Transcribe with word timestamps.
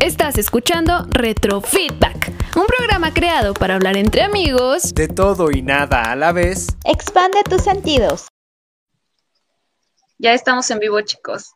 Estás 0.00 0.38
escuchando 0.38 1.06
Retrofeedback, 1.10 2.32
un 2.56 2.64
programa 2.64 3.12
creado 3.12 3.52
para 3.52 3.74
hablar 3.74 3.98
entre 3.98 4.22
amigos 4.22 4.94
de 4.94 5.08
todo 5.08 5.50
y 5.50 5.60
nada 5.60 6.00
a 6.00 6.16
la 6.16 6.32
vez. 6.32 6.68
Expande 6.86 7.42
tus 7.42 7.60
sentidos. 7.60 8.28
Ya 10.16 10.32
estamos 10.32 10.70
en 10.70 10.78
vivo, 10.78 11.02
chicos. 11.02 11.52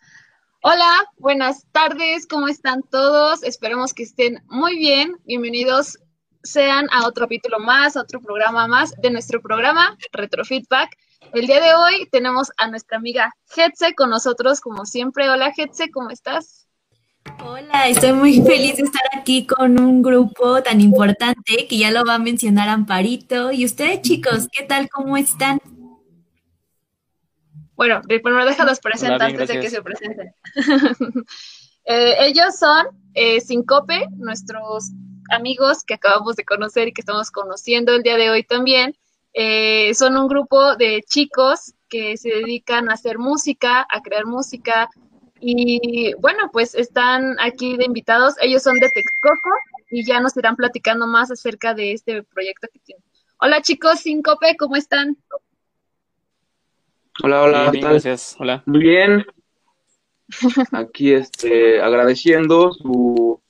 Hola, 0.63 0.93
buenas 1.17 1.65
tardes, 1.73 2.27
¿cómo 2.27 2.49
están 2.49 2.83
todos? 2.83 3.43
Esperemos 3.45 3.95
que 3.95 4.03
estén 4.03 4.43
muy 4.49 4.77
bien. 4.77 5.17
Bienvenidos 5.25 5.99
sean 6.43 6.87
a 6.93 7.07
otro 7.07 7.25
capítulo 7.25 7.59
más, 7.61 7.97
a 7.97 8.03
otro 8.03 8.21
programa 8.21 8.69
más 8.69 8.93
de 9.01 9.11
nuestro 9.11 9.41
programa 9.41 9.97
Retrofeedback. 10.13 10.91
El 11.33 11.47
día 11.47 11.63
de 11.63 11.75
hoy 11.75 12.07
tenemos 12.13 12.53
a 12.59 12.69
nuestra 12.69 12.99
amiga 12.99 13.33
Hetze 13.57 13.95
con 13.95 14.11
nosotros, 14.11 14.61
como 14.61 14.85
siempre. 14.85 15.31
Hola, 15.31 15.51
Hetze, 15.57 15.91
¿cómo 15.91 16.11
estás? 16.11 16.64
Hola, 17.43 17.89
estoy 17.89 18.13
muy 18.13 18.41
feliz 18.43 18.77
de 18.77 18.83
estar 18.85 19.03
aquí 19.17 19.47
con 19.47 19.81
un 19.81 20.03
grupo 20.03 20.63
tan 20.63 20.81
importante 20.81 21.67
que 21.69 21.79
ya 21.79 21.91
lo 21.91 22.05
va 22.05 22.15
a 22.15 22.19
mencionar 22.19 22.69
Amparito. 22.69 23.53
Y 23.53 23.65
ustedes, 23.65 24.03
chicos, 24.03 24.49
¿qué 24.53 24.65
tal? 24.65 24.89
¿Cómo 24.91 25.17
están? 25.17 25.61
Bueno, 27.77 28.01
primero 28.03 28.45
déjalos 28.45 28.81
presentar 28.81 29.31
antes 29.31 29.49
de 29.49 29.61
que 29.61 29.71
se 29.71 29.83
presenten. 29.83 30.35
Eh, 31.87 32.29
ellos 32.29 32.59
son 32.59 32.87
eh, 33.13 33.43
Sincope, 33.43 34.07
nuestros 34.17 34.91
amigos 35.31 35.85
que 35.85 35.93
acabamos 35.93 36.35
de 36.35 36.43
conocer 36.43 36.89
y 36.89 36.95
que 36.95 37.03
estamos 37.03 37.31
conociendo 37.31 37.95
el 37.95 38.03
día 38.03 38.17
de 38.17 38.31
hoy 38.31 38.43
también. 38.43 38.97
Eh, 39.35 39.93
son 39.95 40.17
un 40.17 40.29
grupo 40.29 40.77
de 40.77 41.03
chicos 41.07 41.75
que 41.89 42.17
se 42.17 42.29
dedican 42.31 42.89
a 42.89 42.95
hacer 42.95 43.19
música, 43.19 43.87
a 43.91 44.01
crear 44.01 44.27
música. 44.27 44.89
Y 45.47 46.15
bueno, 46.21 46.51
pues 46.51 46.75
están 46.75 47.37
aquí 47.39 47.77
de 47.77 47.85
invitados. 47.85 48.35
Ellos 48.41 48.63
son 48.63 48.81
de 48.81 48.89
Texcoco 48.89 49.51
y 49.91 50.03
ya 50.03 50.19
nos 50.19 50.35
irán 50.39 50.57
platicando 50.57 51.07
más 51.07 51.31
acerca 51.31 51.75
de 51.75 51.93
este 51.93 52.23
proyecto 52.23 52.67
que 52.73 52.79
tienen. 52.79 53.05
Hola 53.39 53.61
chicos, 53.61 54.01
Sincope, 54.01 54.57
¿cómo 54.57 54.77
están? 54.77 55.19
Hola, 57.23 57.43
hola, 57.43 57.71
gracias. 57.75 58.37
Hola. 58.39 58.63
Muy 58.65 58.79
bien. 58.79 59.27
Aquí 60.73 61.13
este 61.13 61.79
agradeciendo 61.83 62.73
su 62.73 63.43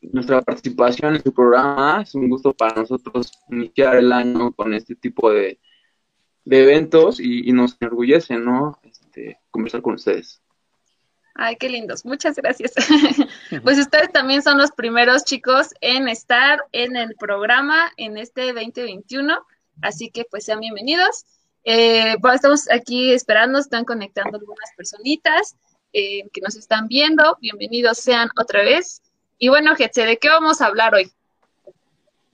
nuestra 0.00 0.42
participación 0.42 1.14
en 1.14 1.22
su 1.22 1.32
programa. 1.32 2.02
Es 2.02 2.12
un 2.16 2.28
gusto 2.28 2.52
para 2.54 2.74
nosotros 2.74 3.30
iniciar 3.50 3.94
el 3.94 4.10
año 4.10 4.52
con 4.52 4.74
este 4.74 4.96
tipo 4.96 5.30
de, 5.30 5.60
eventos 6.44 7.20
y, 7.20 7.52
nos 7.52 7.76
enorgullece, 7.80 8.36
¿no? 8.36 8.80
Este, 8.82 9.38
conversar 9.52 9.80
con 9.80 9.94
ustedes. 9.94 10.41
Ay, 11.34 11.56
qué 11.56 11.68
lindos. 11.68 12.04
Muchas 12.04 12.36
gracias. 12.36 12.72
pues 13.62 13.78
ustedes 13.78 14.12
también 14.12 14.42
son 14.42 14.58
los 14.58 14.70
primeros 14.70 15.24
chicos 15.24 15.68
en 15.80 16.08
estar 16.08 16.60
en 16.72 16.96
el 16.96 17.14
programa 17.16 17.90
en 17.96 18.18
este 18.18 18.52
2021. 18.52 19.38
Así 19.80 20.10
que 20.10 20.24
pues 20.30 20.44
sean 20.44 20.60
bienvenidos. 20.60 21.24
Eh, 21.64 22.16
estamos 22.34 22.70
aquí 22.70 23.12
esperando, 23.12 23.58
están 23.58 23.84
conectando 23.84 24.38
algunas 24.38 24.70
personitas 24.76 25.56
eh, 25.92 26.28
que 26.32 26.40
nos 26.40 26.56
están 26.56 26.88
viendo. 26.88 27.38
Bienvenidos 27.40 27.98
sean 27.98 28.28
otra 28.36 28.62
vez. 28.62 29.00
Y 29.38 29.48
bueno, 29.48 29.74
Getse, 29.74 30.04
¿de 30.04 30.18
qué 30.18 30.28
vamos 30.28 30.60
a 30.60 30.66
hablar 30.66 30.94
hoy? 30.94 31.10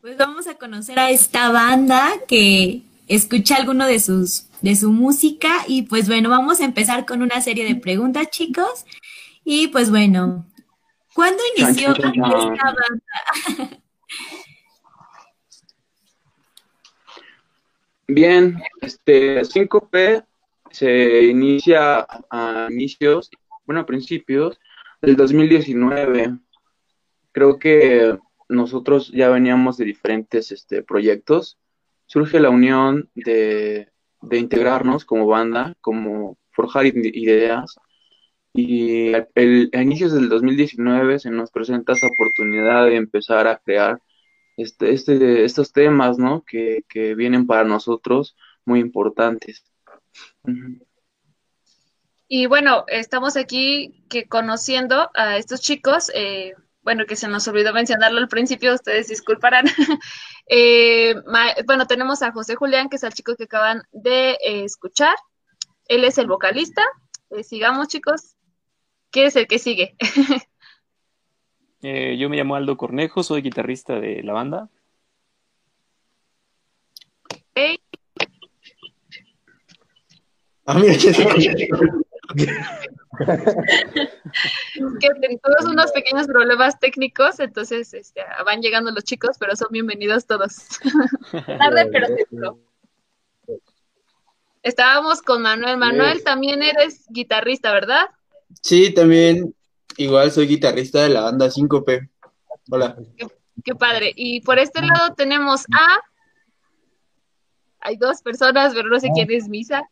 Pues 0.00 0.16
vamos 0.16 0.46
a 0.46 0.54
conocer 0.54 0.98
a 0.98 1.10
esta 1.10 1.50
banda 1.50 2.10
que 2.26 2.82
escucha 3.08 3.56
alguno 3.56 3.86
de 3.86 4.00
sus 4.00 4.47
de 4.62 4.74
su 4.76 4.92
música 4.92 5.64
y 5.66 5.82
pues 5.82 6.08
bueno, 6.08 6.30
vamos 6.30 6.60
a 6.60 6.64
empezar 6.64 7.06
con 7.06 7.22
una 7.22 7.40
serie 7.40 7.64
de 7.64 7.76
preguntas, 7.76 8.30
chicos. 8.30 8.84
Y 9.44 9.68
pues 9.68 9.90
bueno, 9.90 10.46
¿cuándo 11.14 11.42
inició 11.56 11.92
esta 11.92 12.12
banda? 12.12 13.80
Bien, 18.10 18.58
este 18.80 19.42
5P 19.42 20.24
se 20.70 21.24
inicia 21.24 22.06
a 22.30 22.68
inicios, 22.70 23.30
bueno, 23.66 23.82
a 23.82 23.86
principios 23.86 24.58
del 25.02 25.14
2019. 25.16 26.38
Creo 27.32 27.58
que 27.58 28.18
nosotros 28.48 29.10
ya 29.12 29.28
veníamos 29.28 29.76
de 29.76 29.84
diferentes 29.84 30.52
este, 30.52 30.82
proyectos. 30.82 31.58
Surge 32.06 32.40
la 32.40 32.48
unión 32.48 33.10
de, 33.14 33.90
de 34.20 34.38
integrarnos 34.38 35.04
como 35.04 35.26
banda, 35.26 35.74
como 35.80 36.38
forjar 36.50 36.86
ideas. 36.86 37.76
Y 38.52 39.12
el, 39.34 39.70
a 39.72 39.82
inicios 39.82 40.12
del 40.12 40.28
2019 40.28 41.18
se 41.18 41.30
nos 41.30 41.50
presenta 41.50 41.92
esa 41.92 42.06
oportunidad 42.06 42.86
de 42.86 42.96
empezar 42.96 43.46
a 43.46 43.58
crear 43.58 44.00
este, 44.56 44.92
este, 44.92 45.44
estos 45.44 45.72
temas, 45.72 46.18
¿no? 46.18 46.44
Que, 46.44 46.84
que 46.88 47.14
vienen 47.14 47.46
para 47.46 47.64
nosotros 47.64 48.36
muy 48.64 48.80
importantes. 48.80 49.64
Y 52.26 52.46
bueno, 52.46 52.84
estamos 52.88 53.36
aquí 53.36 54.04
que 54.10 54.26
conociendo 54.26 55.10
a 55.14 55.38
estos 55.38 55.60
chicos, 55.60 56.10
eh, 56.14 56.54
bueno, 56.88 57.04
que 57.04 57.16
se 57.16 57.28
nos 57.28 57.46
olvidó 57.48 57.74
mencionarlo 57.74 58.18
al 58.18 58.28
principio, 58.28 58.72
ustedes 58.72 59.08
disculparán. 59.08 59.66
eh, 60.46 61.14
bueno, 61.66 61.86
tenemos 61.86 62.22
a 62.22 62.32
José 62.32 62.54
Julián, 62.54 62.88
que 62.88 62.96
es 62.96 63.02
el 63.02 63.12
chico 63.12 63.36
que 63.36 63.44
acaban 63.44 63.82
de 63.92 64.38
eh, 64.42 64.64
escuchar. 64.64 65.14
Él 65.86 66.04
es 66.04 66.16
el 66.16 66.28
vocalista. 66.28 66.82
Eh, 67.28 67.44
sigamos, 67.44 67.88
chicos. 67.88 68.36
¿Quién 69.10 69.26
es 69.26 69.36
el 69.36 69.46
que 69.46 69.58
sigue? 69.58 69.96
Eh, 71.80 72.16
yo 72.18 72.28
me 72.28 72.36
llamo 72.36 72.56
Aldo 72.56 72.76
Cornejo, 72.76 73.22
soy 73.22 73.40
guitarrista 73.40 74.00
de 74.00 74.20
la 74.24 74.32
banda. 74.32 74.68
Hey. 77.54 77.78
Ah, 80.66 80.74
mira, 80.74 80.94
todos 85.42 85.70
unos 85.70 85.92
pequeños 85.92 86.26
problemas 86.26 86.78
técnicos, 86.78 87.40
entonces 87.40 87.92
este, 87.94 88.22
van 88.44 88.60
llegando 88.60 88.90
los 88.90 89.04
chicos, 89.04 89.36
pero 89.38 89.56
son 89.56 89.68
bienvenidos 89.70 90.26
todos. 90.26 90.56
Tarde, 91.46 91.88
pero 91.92 92.06
seguro. 92.08 92.58
Estábamos 94.62 95.22
con 95.22 95.42
Manuel. 95.42 95.76
Manuel, 95.78 96.22
también 96.24 96.62
eres 96.62 97.06
guitarrista, 97.08 97.72
¿verdad? 97.72 98.06
Sí, 98.62 98.92
también 98.92 99.54
Igual 99.98 100.30
soy 100.30 100.46
guitarrista 100.46 101.02
de 101.02 101.08
la 101.08 101.22
banda 101.22 101.48
5P. 101.48 102.08
Hola. 102.70 102.96
Qué, 103.64 103.74
padre. 103.74 104.12
Y 104.14 104.40
por 104.42 104.60
este 104.60 104.80
lado 104.80 105.12
tenemos 105.16 105.64
a. 105.76 105.98
Hay 107.80 107.96
dos 107.96 108.22
personas, 108.22 108.74
pero 108.74 108.88
no 108.88 109.00
sé 109.00 109.08
quién 109.12 109.28
es 109.32 109.48
Misa. 109.48 109.82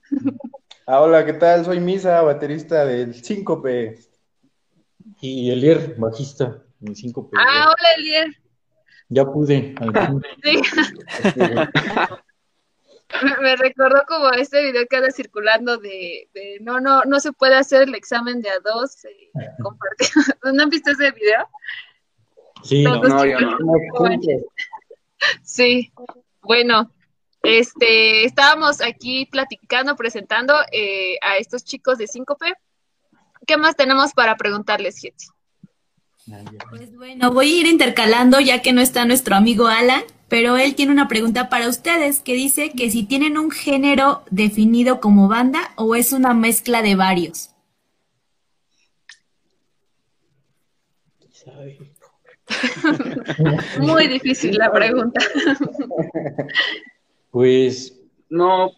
Ah, 0.86 1.00
hola, 1.00 1.26
¿qué 1.26 1.32
tal? 1.32 1.64
Soy 1.64 1.80
Misa, 1.80 2.22
baterista 2.22 2.84
del 2.84 3.14
5P. 3.14 3.98
Y 5.20 5.50
Elier, 5.50 5.94
bajista 5.96 6.62
del 6.78 6.94
5P. 6.94 7.30
Ah, 7.36 7.66
hola, 7.66 7.88
Elier. 7.98 8.36
Ya 9.08 9.24
pude. 9.24 9.74
Sí. 13.08 13.40
me 13.40 13.54
recordó 13.54 14.02
como 14.08 14.30
este 14.32 14.64
video 14.64 14.84
que 14.90 14.96
anda 14.96 15.12
circulando 15.12 15.78
de, 15.78 16.28
no, 16.60 16.80
no, 16.80 17.04
no 17.04 17.20
se 17.20 17.32
puede 17.32 17.54
hacer 17.54 17.82
el 17.82 17.94
examen 17.94 18.42
de 18.42 18.50
a 18.50 18.58
dos 18.58 19.04
eh, 19.04 19.30
¿No 20.52 20.62
han 20.62 20.68
visto 20.68 20.90
ese 20.90 21.12
video? 21.12 21.48
Sí, 22.64 22.82
no, 22.82 23.00
no, 23.00 23.22
Sí, 25.42 25.92
bueno, 26.42 26.90
este, 27.42 28.24
estábamos 28.24 28.80
aquí 28.80 29.26
platicando, 29.26 29.94
presentando 29.94 30.54
eh, 30.72 31.16
a 31.22 31.36
estos 31.36 31.64
chicos 31.64 31.98
de 31.98 32.08
Síncope. 32.08 32.54
¿Qué 33.46 33.56
más 33.56 33.76
tenemos 33.76 34.12
para 34.12 34.36
preguntarles, 34.36 34.98
Jetsi? 35.00 35.28
Pues 36.70 36.94
bueno, 36.96 37.32
voy 37.32 37.52
a 37.52 37.60
ir 37.60 37.66
intercalando 37.66 38.40
ya 38.40 38.60
que 38.60 38.72
no 38.72 38.80
está 38.80 39.04
nuestro 39.04 39.36
amigo 39.36 39.68
Alan 39.68 40.02
pero 40.28 40.56
él 40.56 40.74
tiene 40.74 40.92
una 40.92 41.08
pregunta 41.08 41.48
para 41.48 41.68
ustedes 41.68 42.20
que 42.20 42.34
dice 42.34 42.72
que 42.72 42.90
si 42.90 43.04
tienen 43.04 43.38
un 43.38 43.50
género 43.50 44.24
definido 44.30 45.00
como 45.00 45.28
banda 45.28 45.72
o 45.76 45.94
es 45.94 46.12
una 46.12 46.34
mezcla 46.34 46.82
de 46.82 46.96
varios. 46.96 47.50
Muy 53.80 54.08
difícil 54.08 54.56
la 54.56 54.72
pregunta. 54.72 55.20
Pues 57.30 57.96
no. 58.28 58.72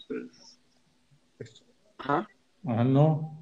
Ajá. 1.98 2.28
Ah, 2.66 2.84
no. 2.84 3.37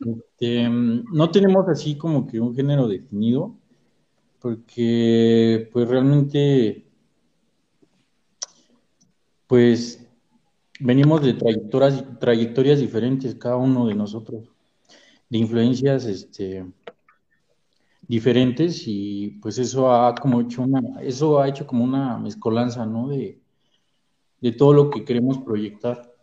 Este, 0.00 0.68
no 0.68 1.30
tenemos 1.30 1.68
así 1.68 1.96
como 1.96 2.26
que 2.26 2.40
un 2.40 2.54
género 2.54 2.88
definido, 2.88 3.56
porque 4.40 5.68
pues 5.72 5.88
realmente, 5.88 6.86
pues 9.46 10.06
venimos 10.80 11.22
de 11.22 11.34
trayectorias, 11.34 12.04
trayectorias 12.18 12.80
diferentes, 12.80 13.34
cada 13.34 13.56
uno 13.56 13.86
de 13.86 13.94
nosotros, 13.94 14.48
de 15.28 15.38
influencias 15.38 16.06
este, 16.06 16.64
diferentes 18.08 18.82
y 18.86 19.38
pues 19.42 19.58
eso 19.58 19.92
ha 19.92 20.14
como 20.14 20.40
hecho 20.40 20.62
una, 20.62 21.00
eso 21.02 21.38
ha 21.38 21.48
hecho 21.48 21.66
como 21.66 21.84
una 21.84 22.18
mezcolanza, 22.18 22.86
¿no? 22.86 23.08
De, 23.08 23.39
de 24.40 24.52
todo 24.52 24.72
lo 24.72 24.90
que 24.90 25.04
queremos 25.04 25.38
proyectar. 25.38 26.14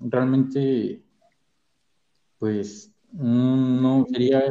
Realmente, 0.00 1.02
pues 2.38 2.94
no 3.12 4.06
sería 4.10 4.44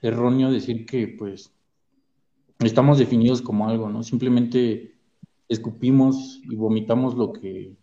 erróneo 0.00 0.50
decir 0.50 0.86
que 0.86 1.08
pues 1.08 1.52
estamos 2.60 2.98
definidos 2.98 3.42
como 3.42 3.68
algo, 3.68 3.88
¿no? 3.88 4.02
Simplemente 4.02 4.98
escupimos 5.48 6.40
y 6.44 6.56
vomitamos 6.56 7.14
lo 7.14 7.32
que 7.32 7.76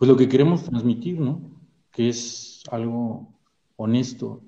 pues 0.00 0.08
lo 0.08 0.16
que 0.16 0.30
queremos 0.30 0.64
transmitir, 0.64 1.20
¿no? 1.20 1.42
Que 1.90 2.08
es 2.08 2.62
algo 2.70 3.34
honesto. 3.76 4.40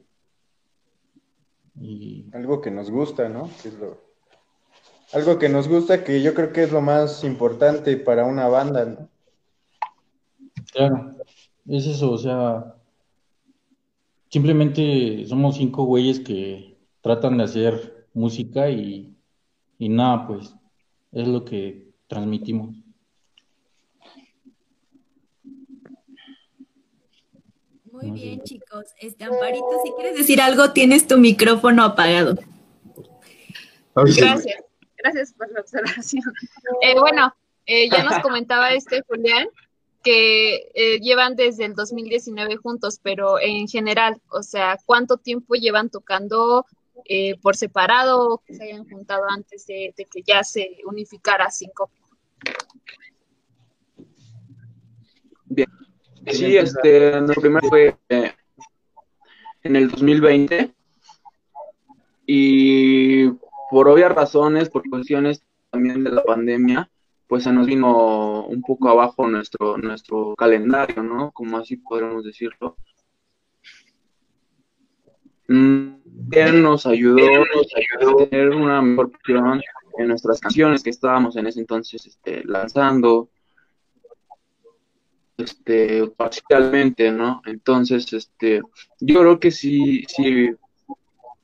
Y... 1.79 2.31
Algo 2.33 2.63
que 2.63 2.71
nos 2.71 2.91
gusta, 2.91 3.29
¿no? 3.29 3.51
Algo 5.13 5.39
que 5.39 5.49
nos 5.49 5.69
gusta 5.69 6.05
que 6.05 6.23
yo 6.23 6.33
creo 6.35 6.53
que 6.53 6.63
es 6.63 6.73
lo 6.73 6.81
más 6.81 7.23
importante 7.23 7.97
para 7.99 8.25
una 8.25 8.49
banda, 8.49 8.85
¿no? 8.87 9.09
Claro, 10.73 11.17
es 11.69 11.87
eso, 11.87 12.13
o 12.13 12.19
sea, 12.19 12.77
simplemente 14.31 15.27
somos 15.27 15.57
cinco 15.57 15.85
güeyes 15.85 16.21
que 16.21 16.79
tratan 17.03 17.37
de 17.37 17.45
hacer 17.45 18.07
música 18.15 18.71
y, 18.71 19.15
y 19.79 19.89
nada, 19.91 20.27
pues 20.27 20.55
es 21.13 21.29
lo 21.29 21.45
que 21.45 21.93
transmitimos. 22.07 22.75
Muy 27.91 28.11
bien, 28.13 28.43
chicos. 28.43 28.87
Este, 28.99 29.25
Amparito, 29.25 29.67
si 29.85 29.93
quieres 29.93 30.17
decir 30.17 30.41
algo, 30.41 30.73
tienes 30.73 31.07
tu 31.07 31.19
micrófono 31.19 31.85
apagado. 31.85 32.37
Gracias, 33.95 34.47
gracias 35.03 35.33
por 35.33 35.51
la 35.51 35.61
observación. 35.61 36.25
Eh, 36.83 36.99
bueno, 36.99 37.35
eh, 37.67 37.89
ya 37.89 38.03
nos 38.03 38.19
comentaba 38.21 38.73
este 38.73 39.03
Julián 39.03 39.49
que 40.03 40.71
eh, 40.75 40.99
llevan 41.01 41.37
desde 41.37 41.65
el 41.65 41.75
2019 41.75 42.57
juntos, 42.57 42.99
pero 43.03 43.39
en 43.39 43.69
general, 43.69 44.21
o 44.31 44.43
sea, 44.43 44.79
¿cuánto 44.85 45.17
tiempo 45.17 45.55
llevan 45.55 45.91
tocando 45.91 46.67
por 47.43 47.57
separado 47.57 48.29
o 48.29 48.39
que 48.39 48.55
se 48.55 48.65
hayan 48.65 48.89
juntado 48.89 49.25
antes 49.29 49.67
de, 49.67 49.93
de 49.97 50.05
que 50.05 50.23
ya 50.23 50.45
se 50.45 50.79
unificara 50.85 51.51
cinco? 51.51 51.91
Bien, 55.47 55.69
Sí, 56.31 56.57
este, 56.57 57.21
nuestro 57.21 57.41
primer 57.41 57.65
fue 57.65 57.97
eh, 58.09 58.33
en 59.65 59.77
el 59.77 59.91
2020 59.91 60.73
y 62.27 63.27
por 63.73 63.89
obvias 63.89 64.13
razones, 64.13 64.69
por 64.69 64.87
cuestiones 64.87 65.43
también 65.71 66.05
de 66.05 66.11
la 66.11 66.23
pandemia, 66.23 66.91
pues 67.27 67.45
se 67.45 67.53
nos 67.55 67.67
vino 67.67 68.45
un 68.45 68.61
poco 68.61 68.91
abajo 68.91 69.27
nuestro 69.27 69.79
nuestro 69.79 70.35
calendario, 70.37 71.03
¿no? 71.03 71.31
Como 71.31 71.57
así 71.57 71.79
podríamos 71.79 72.23
decirlo. 72.23 72.77
Mm, 75.49 75.89
él 76.33 76.63
nos 76.63 76.85
ayudó, 76.85 77.17
nos 77.17 77.75
ayudó 77.75 78.21
a 78.21 78.29
tener 78.29 78.51
una 78.51 78.83
mejor 78.83 79.11
posición 79.11 79.63
en 79.97 80.09
nuestras 80.09 80.39
canciones 80.39 80.83
que 80.83 80.91
estábamos 80.91 81.37
en 81.37 81.47
ese 81.47 81.61
entonces 81.61 82.05
este, 82.05 82.45
lanzando 82.45 83.31
este, 85.39 86.09
parcialmente, 86.09 87.11
¿no? 87.11 87.41
Entonces, 87.47 88.13
este, 88.13 88.61
yo 89.01 89.21
creo 89.21 89.41
que 89.41 89.51
sí, 89.51 90.05
sí, 90.09 90.51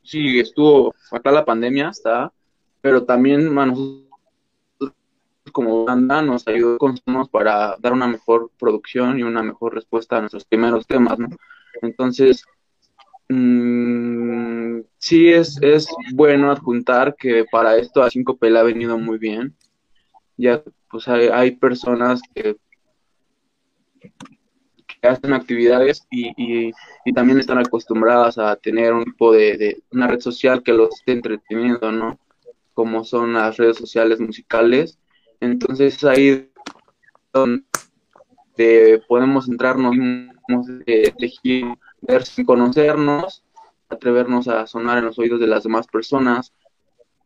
sí 0.09 0.41
estuvo 0.41 0.95
acá 1.11 1.31
la 1.31 1.45
pandemia, 1.45 1.91
está, 1.91 2.33
pero 2.81 3.05
también 3.05 3.55
nosotros 3.55 4.09
como 5.53 5.85
banda 5.85 6.23
nos 6.23 6.47
ayudó 6.49 6.79
con 6.79 6.97
para 7.31 7.77
dar 7.79 7.93
una 7.93 8.07
mejor 8.07 8.51
producción 8.59 9.19
y 9.19 9.23
una 9.23 9.43
mejor 9.43 9.75
respuesta 9.75 10.17
a 10.17 10.21
nuestros 10.21 10.45
primeros 10.45 10.87
temas, 10.87 11.19
¿no? 11.19 11.29
Entonces, 11.83 12.45
mmm, 13.29 14.81
sí 14.99 15.29
es, 15.29 15.61
es 15.63 15.89
bueno 16.15 16.51
adjuntar 16.51 17.15
que 17.17 17.45
para 17.51 17.77
esto 17.77 18.03
a 18.03 18.11
5P 18.11 18.51
le 18.51 18.59
ha 18.59 18.63
venido 18.63 18.99
muy 18.99 19.19
bien. 19.19 19.55
Ya, 20.37 20.63
pues 20.91 21.09
hay, 21.09 21.29
hay 21.29 21.53
personas 21.53 22.21
que 22.35 22.57
que 25.01 25.09
hacen 25.09 25.33
actividades 25.33 26.07
y, 26.11 26.73
también 27.15 27.39
están 27.39 27.59
acostumbradas 27.59 28.39
a 28.39 28.57
tener 28.57 28.93
un 28.93 29.05
tipo 29.05 29.33
de, 29.33 29.83
una 29.91 30.07
red 30.07 30.21
social 30.21 30.63
que 30.63 30.73
los 30.73 30.95
esté 30.95 31.13
entreteniendo, 31.13 31.91
¿no? 31.91 32.19
Como 32.75 33.05
son 33.05 33.33
las 33.33 33.57
redes 33.57 33.77
sociales 33.77 34.21
musicales. 34.21 34.99
Entonces 35.41 36.05
ahí 36.05 36.51
donde 37.33 37.65
podemos 39.09 39.49
entrarnos, 39.49 39.97
elegir, 40.87 41.67
ver 42.03 42.25
conocernos, 42.47 43.45
atrevernos 43.89 44.49
a 44.49 44.67
sonar 44.67 44.99
en 44.99 45.07
los 45.07 45.19
oídos 45.19 45.41
de 45.41 45.47
las 45.47 45.65
demás 45.65 45.87
personas. 45.87 46.53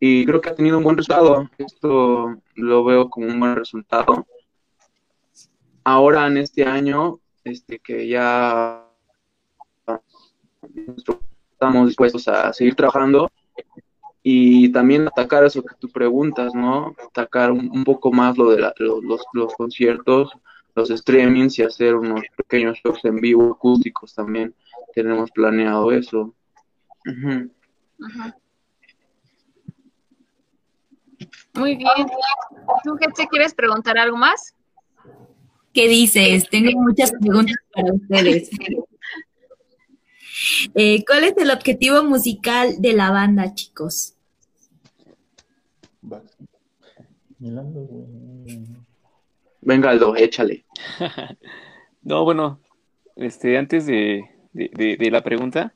Y 0.00 0.24
creo 0.24 0.40
que 0.40 0.50
ha 0.50 0.54
tenido 0.54 0.78
un 0.78 0.84
buen 0.84 0.96
resultado. 0.96 1.50
Esto 1.58 2.36
lo 2.54 2.84
veo 2.84 3.10
como 3.10 3.26
un 3.26 3.40
buen 3.40 3.56
resultado 3.56 4.26
ahora 5.84 6.26
en 6.26 6.38
este 6.38 6.64
año, 6.64 7.20
este 7.44 7.78
que 7.78 8.08
ya 8.08 8.86
estamos 11.52 11.86
dispuestos 11.86 12.28
a 12.28 12.52
seguir 12.52 12.74
trabajando 12.74 13.30
y 14.22 14.70
también 14.70 15.08
atacar 15.08 15.44
eso 15.44 15.62
que 15.62 15.74
tú 15.76 15.88
preguntas, 15.88 16.54
¿no? 16.54 16.94
Atacar 17.08 17.50
un, 17.50 17.84
poco 17.84 18.12
más 18.12 18.38
lo 18.38 18.50
de 18.50 18.72
los, 18.78 19.24
los, 19.32 19.54
conciertos, 19.54 20.30
los 20.74 20.88
streamings 20.90 21.58
y 21.58 21.62
hacer 21.62 21.96
unos 21.96 22.22
pequeños 22.36 22.78
shows 22.78 23.04
en 23.04 23.16
vivo 23.16 23.52
acústicos 23.52 24.14
también. 24.14 24.54
Tenemos 24.94 25.30
planeado 25.32 25.90
eso. 25.90 26.32
Muy 31.54 31.76
bien. 31.76 31.90
¿Tú, 32.84 32.96
te 32.96 33.26
quieres 33.26 33.54
preguntar 33.54 33.98
algo 33.98 34.16
más? 34.16 34.54
¿Qué 35.72 35.88
dices? 35.88 36.48
Tengo 36.50 36.80
muchas 36.80 37.12
preguntas 37.12 37.56
para 37.72 37.92
ustedes. 37.92 38.50
Eh, 40.74 41.04
¿Cuál 41.06 41.24
es 41.24 41.36
el 41.36 41.50
objetivo 41.50 42.02
musical 42.02 42.80
de 42.80 42.92
la 42.94 43.10
banda, 43.10 43.54
chicos? 43.54 44.16
Venga, 49.60 49.90
Aldo, 49.90 50.16
échale. 50.16 50.64
no, 52.02 52.24
bueno, 52.24 52.60
este, 53.16 53.56
antes 53.56 53.86
de, 53.86 54.28
la 54.52 55.22
pregunta, 55.22 55.74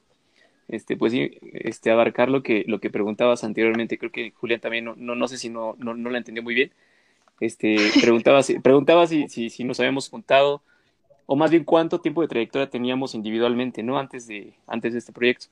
este, 0.69 0.97
pues 0.97 1.13
sí, 1.13 1.39
este, 1.53 1.91
abarcar 1.91 2.29
lo 2.29 2.43
que, 2.43 2.65
lo 2.67 2.81
que 2.81 2.91
preguntabas 2.91 3.45
anteriormente, 3.45 3.99
creo 3.99 4.11
que 4.11 4.33
Julián 4.33 4.61
también, 4.61 4.85
no, 4.85 4.95
no, 4.97 5.15
no 5.15 5.29
sé 5.29 5.39
si 5.39 5.49
no, 5.49 5.77
no, 5.79 5.95
no 5.95 6.11
la 6.11 6.19
entendió 6.19 6.43
muy 6.43 6.55
bien, 6.55 6.73
este, 7.41 7.77
preguntaba, 8.01 8.43
si, 8.43 8.59
preguntaba 8.59 9.07
si, 9.07 9.29
si, 9.29 9.65
nos 9.65 9.79
habíamos 9.81 10.09
juntado, 10.09 10.63
o 11.27 11.37
más 11.37 11.51
bien 11.51 11.65
cuánto 11.65 12.01
tiempo 12.01 12.23
de 12.23 12.29
trayectoria 12.29 12.71
teníamos 12.71 13.15
individualmente, 13.15 13.83
¿no? 13.83 13.99
Antes 13.99 14.27
de, 14.27 14.55
antes 14.67 14.93
de 14.93 14.99
este 15.01 15.13
proyecto. 15.13 15.47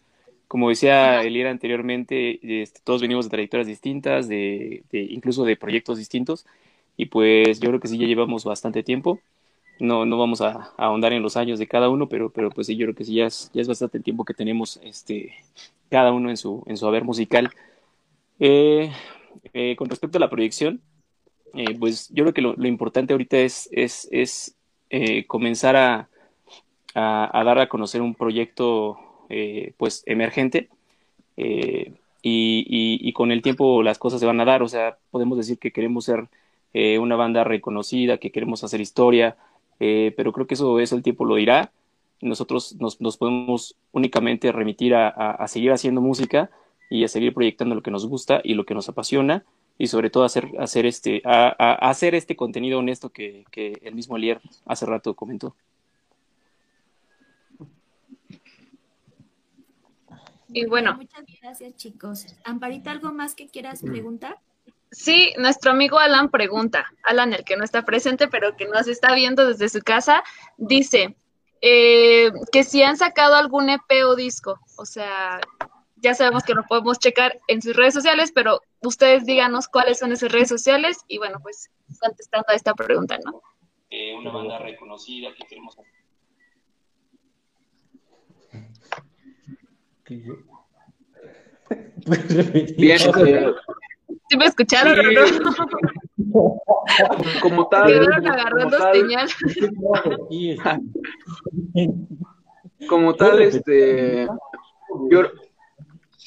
Como 0.49 0.69
decía 0.69 1.23
Elira 1.23 1.51
anteriormente, 1.51 2.63
este, 2.63 2.81
todos 2.85 3.01
venimos 3.03 3.27
de 3.27 3.31
trayectorias 3.31 3.67
distintas, 3.67 4.29
de, 4.29 4.85
incluso 4.93 5.45
de 5.45 5.57
proyectos 5.57 5.99
distintos, 5.99 6.47
y 6.97 7.07
pues 7.07 7.61
yo 7.61 7.69
creo 7.71 7.81
que 7.81 7.89
sí 7.89 7.99
ya 7.99 8.07
llevamos 8.07 8.45
bastante 8.45 8.83
tiempo. 8.83 9.21
No, 9.81 10.07
no 10.07 10.17
vamos 10.19 10.41
a, 10.41 10.73
ahondar 10.77 11.13
en 11.13 11.23
los 11.23 11.37
años 11.37 11.59
de 11.59 11.67
cada 11.67 11.89
uno, 11.89 12.09
pero, 12.09 12.31
pero 12.31 12.51
pues 12.51 12.69
sí, 12.69 12.77
yo 12.77 12.87
creo 12.87 12.95
que 12.95 13.05
sí 13.05 13.15
ya 13.15 13.27
es, 13.27 13.51
ya 13.53 13.61
es 13.61 13.69
bastante 13.69 13.99
el 13.99 14.05
tiempo 14.05 14.25
que 14.25 14.35
tenemos 14.35 14.81
este, 14.85 15.33
cada 15.91 16.13
uno 16.13 16.31
en 16.31 16.37
su, 16.37 16.63
en 16.67 16.77
su 16.77 16.87
haber 16.87 17.05
musical. 17.05 17.51
Eh, 18.39 18.93
eh, 19.53 19.77
con 19.77 19.89
respecto 19.89 20.19
a 20.19 20.21
la 20.21 20.31
proyección, 20.31 20.81
eh, 21.55 21.77
pues 21.79 22.09
yo 22.11 22.25
creo 22.25 22.35
que 22.35 22.43
lo, 22.43 22.67
importante 22.67 23.13
ahorita 23.13 23.39
es, 23.39 23.69
es, 23.73 24.09
es 24.11 24.57
eh, 24.91 25.27
comenzar 25.27 25.77
a, 25.77 26.09
a, 26.95 27.45
dar 27.45 27.59
a 27.59 27.69
conocer 27.69 28.03
un 28.03 28.15
proyecto 28.15 28.99
eh, 29.29 29.73
pues 29.77 30.03
emergente 30.07 30.69
y, 31.37 31.95
y, 32.23 33.13
con 33.13 33.33
el 33.33 33.43
tiempo 33.43 33.83
las 33.83 33.99
cosas 33.99 34.21
se 34.21 34.27
van 34.27 34.41
a 34.41 34.45
dar, 34.45 34.63
o 34.63 34.69
sea, 34.69 34.97
podemos 35.11 35.37
decir 35.37 35.59
que 35.59 35.73
queremos 35.73 36.05
ser 36.05 36.29
una 36.99 37.17
banda 37.17 37.45
reconocida, 37.45 38.19
que 38.19 38.31
queremos 38.31 38.65
hacer 38.65 38.81
historia, 38.81 39.37
pero 39.79 40.33
creo 40.33 40.47
que 40.47 40.55
eso, 40.55 40.81
eso 40.81 40.97
el 40.97 41.03
tiempo 41.03 41.25
lo 41.25 41.37
dirá. 41.37 41.73
Nosotros 42.21 42.77
nos, 42.81 43.01
nos 43.01 43.17
podemos 43.17 43.77
únicamente 43.93 44.53
remitir 44.53 44.95
a, 44.95 45.09
a 45.09 45.49
seguir 45.49 45.73
haciendo 45.73 46.01
música 46.01 46.51
y 46.89 47.05
a 47.05 47.09
seguir 47.09 47.35
proyectando 47.35 47.75
lo 47.75 47.83
que 47.83 47.91
nos 47.91 48.07
gusta 48.07 48.41
y 48.43 48.55
lo 48.55 48.65
que 48.65 48.75
nos 48.75 48.89
apasiona 48.89 49.45
y 49.79 49.87
sobre 49.89 50.11
todo 50.11 50.25
hacer, 50.25 50.51
hacer, 50.59 50.87
este, 50.87 51.23
a, 51.25 51.89
hacer 51.89 52.15
este 52.15 52.37
contenido 52.37 52.79
honesto 52.79 53.11
que, 53.11 53.45
que 53.51 53.81
el 53.83 53.95
mismo 53.95 54.17
Lier 54.17 54.41
hace 54.67 54.87
rato 54.87 55.15
comentó. 55.15 55.55
Y 60.49 60.67
bueno. 60.67 60.95
Muchas 60.95 61.25
gracias, 61.43 61.75
chicos. 61.75 62.27
Amparita, 62.45 62.93
¿algo 62.93 63.13
más 63.13 63.35
que 63.35 63.49
quieras 63.49 63.83
preguntar? 63.83 64.39
Sí, 64.93 65.33
nuestro 65.37 65.73
amigo 65.73 65.99
Alan 65.99 66.31
pregunta, 66.31 66.87
Alan, 67.03 67.33
el 67.33 67.43
que 67.43 67.57
no 67.57 67.65
está 67.65 67.85
presente, 67.85 68.29
pero 68.29 68.57
que 68.57 68.69
nos 68.69 68.87
está 68.87 69.13
viendo 69.13 69.45
desde 69.45 69.69
su 69.69 69.81
casa, 69.81 70.23
dice 70.57 71.17
eh, 71.61 72.31
que 72.53 72.63
si 72.63 72.85
han 72.85 72.97
sacado 72.97 73.35
algún 73.35 73.69
EP 73.71 74.05
o 74.07 74.15
disco, 74.15 74.61
o 74.77 74.87
sea, 74.87 75.41
ya 76.05 76.15
sabemos 76.15 76.45
que 76.45 76.53
lo 76.53 76.65
podemos 76.65 76.99
checar 76.99 77.41
en 77.49 77.63
sus 77.63 77.75
redes 77.75 77.95
sociales, 77.95 78.31
pero 78.33 78.61
ustedes 78.83 79.25
díganos 79.25 79.69
cuáles 79.69 79.99
son 79.99 80.13
esas 80.13 80.31
redes 80.31 80.51
sociales 80.51 80.99
y 81.09 81.17
bueno, 81.17 81.39
pues 81.43 81.71
contestando 81.99 82.45
a 82.51 82.55
esta 82.55 82.75
pregunta, 82.75 83.19
¿no? 83.25 83.41
Eh, 83.89 84.15
una 84.15 84.31
banda 84.31 84.59
reconocida 84.59 85.33
que 85.35 85.47
queremos 85.47 85.79
Bien, 92.77 92.99
eh, 93.27 93.55
¿Sí 94.29 94.37
me 94.37 94.45
escucharon 94.45 94.99
no? 95.15 95.23
Como 97.41 97.67
tal. 97.69 98.07
Como 102.89 103.15
tal, 103.15 103.41
este. 103.41 104.29
Yo, 105.11 105.23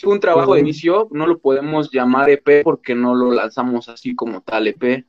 fue 0.01 0.13
un 0.13 0.19
trabajo 0.19 0.53
de 0.53 0.61
inicio, 0.61 1.07
no 1.11 1.25
lo 1.25 1.39
podemos 1.39 1.91
llamar 1.91 2.29
EP 2.29 2.63
porque 2.63 2.93
no 2.93 3.15
lo 3.15 3.31
lanzamos 3.31 3.89
así 3.89 4.15
como 4.15 4.41
tal 4.41 4.67
EP. 4.67 5.05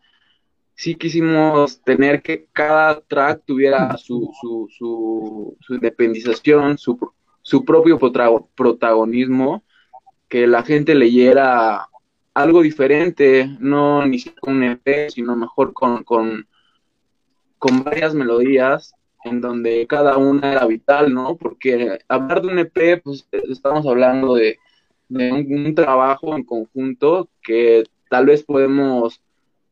Sí 0.74 0.94
quisimos 0.94 1.82
tener 1.82 2.22
que 2.22 2.46
cada 2.52 3.00
track 3.00 3.42
tuviera 3.44 3.96
su, 3.98 4.30
su, 4.40 4.68
su, 4.70 5.56
su 5.60 5.74
independización, 5.74 6.78
su, 6.78 6.98
su 7.42 7.64
propio 7.64 7.98
protagonismo, 7.98 9.64
que 10.28 10.46
la 10.46 10.62
gente 10.62 10.94
leyera 10.94 11.88
algo 12.32 12.62
diferente, 12.62 13.50
no 13.58 14.06
ni 14.06 14.20
siquiera 14.20 14.52
un 14.52 14.62
EP, 14.62 15.10
sino 15.10 15.34
mejor 15.36 15.72
con, 15.72 16.04
con, 16.04 16.46
con 17.58 17.84
varias 17.84 18.14
melodías 18.14 18.94
en 19.24 19.40
donde 19.40 19.86
cada 19.86 20.16
una 20.16 20.52
era 20.52 20.64
vital, 20.64 21.12
¿no? 21.12 21.36
Porque 21.36 21.98
hablar 22.08 22.42
de 22.42 22.48
un 22.48 22.58
EP, 22.60 23.02
pues 23.02 23.26
estamos 23.32 23.86
hablando 23.86 24.34
de, 24.34 24.58
de 25.08 25.32
un, 25.32 25.74
trabajo 25.74 26.36
en 26.36 26.44
conjunto 26.44 27.28
que 27.42 27.84
tal 28.10 28.26
vez 28.26 28.42
podemos 28.42 29.20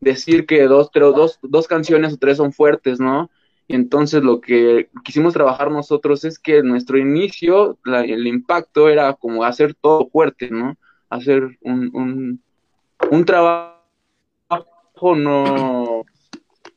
decir 0.01 0.47
que 0.47 0.63
dos, 0.65 0.91
pero 0.93 1.13
dos, 1.13 1.39
dos 1.43 1.67
canciones 1.67 2.15
o 2.15 2.17
tres 2.17 2.39
son 2.39 2.53
fuertes, 2.53 3.01
¿no? 3.01 3.31
Y 3.69 3.75
entonces 3.75 4.23
lo 4.23 4.41
que 4.41 4.89
quisimos 5.05 5.35
trabajar 5.35 5.71
nosotros 5.71 6.25
es 6.25 6.39
que 6.39 6.63
nuestro 6.63 6.99
inicio, 6.99 7.79
el 7.85 8.27
impacto 8.27 8.89
era 8.89 9.15
como 9.15 9.45
hacer 9.45 9.75
todo 9.75 10.07
fuerte, 10.09 10.51
¿no? 10.51 10.77
Hacer 11.11 11.59
un, 11.63 11.91
un, 11.95 12.43
un 13.11 13.25
trabajo 13.25 13.77
no, 15.03 16.05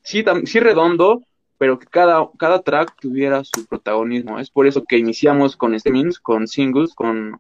sí, 0.02 0.24
sí 0.46 0.60
redondo, 0.60 1.24
pero 1.58 1.78
que 1.78 1.86
cada, 1.88 2.28
cada 2.38 2.62
track 2.62 2.96
tuviera 3.00 3.44
su 3.44 3.66
protagonismo. 3.68 4.40
Es 4.40 4.50
por 4.50 4.68
eso 4.68 4.84
que 4.84 4.98
iniciamos 4.98 5.56
con 5.56 5.78
streamings, 5.80 6.20
con 6.20 6.48
singles, 6.48 6.94
con, 6.94 7.40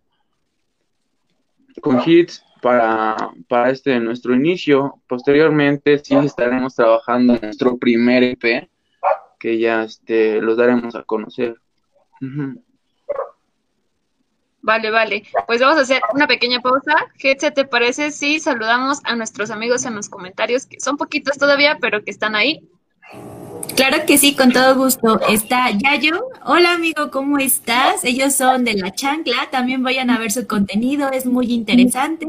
con 1.80 2.02
hits 2.06 2.44
para, 2.62 3.16
para 3.48 3.70
este 3.70 4.00
nuestro 4.00 4.36
inicio. 4.36 5.02
Posteriormente 5.08 6.00
sí 6.00 6.16
estaremos 6.16 6.76
trabajando 6.76 7.36
en 7.36 7.42
nuestro 7.42 7.78
primer 7.78 8.24
EP 8.24 8.70
que 9.40 9.58
ya 9.58 9.84
este, 9.84 10.42
los 10.42 10.58
daremos 10.58 10.96
a 10.96 11.04
conocer. 11.04 11.56
Vale, 14.62 14.92
vale. 14.92 15.24
Pues 15.48 15.62
vamos 15.62 15.78
a 15.78 15.82
hacer 15.82 16.02
una 16.14 16.28
pequeña 16.28 16.60
pausa. 16.60 16.94
Getze, 17.16 17.52
¿te 17.52 17.66
parece 17.66 18.12
si 18.12 18.40
saludamos 18.40 19.00
a 19.06 19.16
nuestros 19.16 19.50
amigos 19.50 19.86
en 19.86 19.96
los 19.96 20.10
comentarios, 20.10 20.66
que 20.66 20.80
son 20.80 20.98
poquitos 20.98 21.38
todavía, 21.38 21.78
pero 21.80 22.04
que 22.04 22.12
están 22.12 22.36
ahí? 22.36 22.70
Claro 23.80 24.06
que 24.06 24.18
sí, 24.18 24.36
con 24.36 24.52
todo 24.52 24.76
gusto. 24.76 25.22
Está 25.30 25.72
Yayo. 25.72 26.28
Hola 26.44 26.74
amigo, 26.74 27.10
¿cómo 27.12 27.38
estás? 27.38 28.04
Ellos 28.04 28.36
son 28.36 28.66
de 28.66 28.74
La 28.74 28.92
Chancla. 28.92 29.50
También 29.52 29.82
vayan 29.84 30.10
a 30.10 30.20
ver 30.20 30.34
su 30.34 30.46
contenido, 30.46 31.10
es 31.14 31.26
muy 31.26 31.54
interesante. 31.54 32.26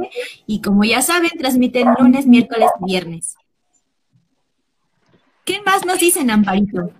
Y 0.46 0.62
como 0.62 0.84
ya 0.84 1.02
saben, 1.02 1.32
transmiten 1.36 1.88
lunes, 1.98 2.28
miércoles 2.28 2.70
y 2.80 2.84
viernes. 2.92 3.34
¿Qué 5.44 5.60
más 5.62 5.84
nos 5.84 5.98
dicen, 5.98 6.30
Amparito? 6.30 6.92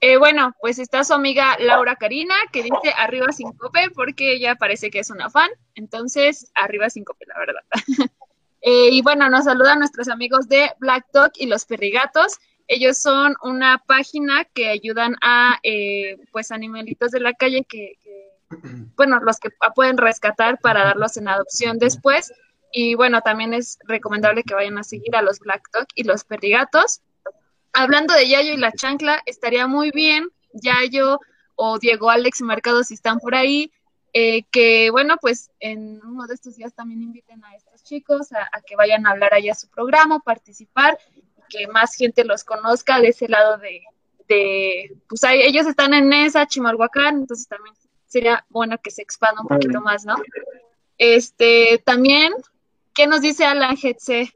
Eh, 0.00 0.16
bueno, 0.16 0.54
pues 0.60 0.78
está 0.78 1.02
su 1.02 1.14
amiga 1.14 1.56
Laura 1.58 1.96
Karina, 1.96 2.36
que 2.52 2.62
dice 2.62 2.94
arriba 2.96 3.32
Sincope, 3.32 3.90
porque 3.96 4.34
ella 4.34 4.54
parece 4.54 4.92
que 4.92 5.00
es 5.00 5.10
una 5.10 5.28
fan. 5.28 5.50
Entonces, 5.74 6.52
arriba 6.54 6.88
Sincope, 6.88 7.26
la 7.26 7.36
verdad. 7.36 7.62
eh, 8.60 8.90
y 8.92 9.02
bueno, 9.02 9.28
nos 9.28 9.46
saludan 9.46 9.80
nuestros 9.80 10.06
amigos 10.06 10.46
de 10.46 10.70
Black 10.78 11.06
Dog 11.12 11.32
y 11.34 11.46
los 11.46 11.64
Perrigatos. 11.64 12.38
Ellos 12.68 12.98
son 12.98 13.36
una 13.42 13.82
página 13.86 14.44
que 14.44 14.68
ayudan 14.68 15.16
a, 15.22 15.58
eh, 15.62 16.16
pues, 16.32 16.50
animalitos 16.50 17.10
de 17.10 17.20
la 17.20 17.32
calle 17.32 17.64
que, 17.68 17.98
que, 18.02 18.30
bueno, 18.96 19.20
los 19.20 19.38
que 19.38 19.50
pueden 19.74 19.96
rescatar 19.96 20.58
para 20.60 20.84
darlos 20.84 21.16
en 21.16 21.28
adopción 21.28 21.78
después. 21.78 22.32
Y 22.72 22.94
bueno, 22.94 23.20
también 23.20 23.54
es 23.54 23.78
recomendable 23.84 24.42
que 24.42 24.54
vayan 24.54 24.78
a 24.78 24.82
seguir 24.82 25.14
a 25.16 25.22
los 25.22 25.38
Black 25.38 25.68
Dog 25.72 25.86
y 25.94 26.02
los 26.02 26.24
Perrigatos 26.24 27.02
hablando 27.76 28.14
de 28.14 28.28
Yayo 28.28 28.54
y 28.54 28.56
la 28.56 28.72
chancla, 28.72 29.22
estaría 29.26 29.66
muy 29.66 29.90
bien, 29.90 30.28
Yayo 30.52 31.20
o 31.54 31.78
Diego 31.78 32.10
Alex 32.10 32.40
Mercado, 32.40 32.82
si 32.82 32.94
están 32.94 33.18
por 33.20 33.34
ahí, 33.34 33.70
eh, 34.12 34.44
que 34.50 34.90
bueno, 34.90 35.16
pues 35.20 35.50
en 35.60 36.00
uno 36.02 36.26
de 36.26 36.34
estos 36.34 36.56
días 36.56 36.74
también 36.74 37.02
inviten 37.02 37.44
a 37.44 37.54
estos 37.54 37.82
chicos 37.82 38.32
a, 38.32 38.48
que 38.62 38.76
vayan 38.76 39.06
a 39.06 39.10
hablar 39.10 39.34
allá 39.34 39.52
a 39.52 39.56
su 39.56 39.68
programa, 39.68 40.20
participar, 40.20 40.98
que 41.48 41.66
más 41.68 41.94
gente 41.94 42.24
los 42.24 42.44
conozca 42.44 43.00
de 43.00 43.08
ese 43.08 43.28
lado 43.28 43.58
de, 43.58 43.82
de 44.28 44.96
pues 45.08 45.24
ahí, 45.24 45.42
ellos 45.42 45.66
están 45.66 45.94
en 45.94 46.12
esa, 46.12 46.46
Chimalhuacán, 46.46 47.16
entonces 47.16 47.48
también 47.48 47.74
sería 48.06 48.44
bueno 48.48 48.78
que 48.82 48.90
se 48.90 49.02
expanda 49.02 49.42
un 49.42 49.48
poquito 49.48 49.80
más, 49.80 50.04
¿no? 50.04 50.16
Este, 50.98 51.82
también, 51.84 52.32
¿qué 52.94 53.06
nos 53.06 53.20
dice 53.20 53.44
Alan 53.44 53.76
Hetze? 53.80 54.32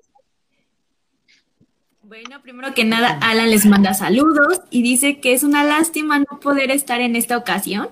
Bueno, 2.03 2.43
primero 2.43 2.75
que 2.75 2.85
nada, 2.85 3.19
Alan 3.23 3.51
les 3.51 3.67
manda 3.67 3.95
saludos 3.95 4.61
y 4.71 4.83
dice 4.83 5.21
que 5.21 5.33
es 5.33 5.45
una 5.45 5.63
lástima 5.63 6.19
no 6.19 6.41
poder 6.41 6.73
estar 6.73 7.01
en 7.01 7.15
esta 7.15 7.37
ocasión. 7.37 7.89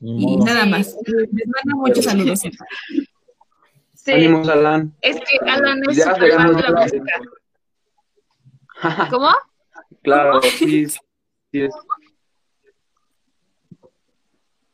Y 0.00 0.36
nada 0.38 0.64
más. 0.64 0.96
Les 1.06 1.46
manda 1.46 1.74
muchos 1.76 2.04
saludos. 2.06 2.40
Sí. 4.08 4.14
Ánimos, 4.14 4.48
Alan. 4.48 4.96
Es 5.02 5.16
que 5.16 5.38
Alan 5.50 5.82
es 5.86 5.96
ya 5.98 6.14
de 6.14 6.28
la 6.28 6.48
música. 6.48 7.20
¿Cómo? 9.10 9.28
Claro, 10.02 10.40
sí, 10.40 10.88
sí 10.88 10.98
es. 11.52 11.74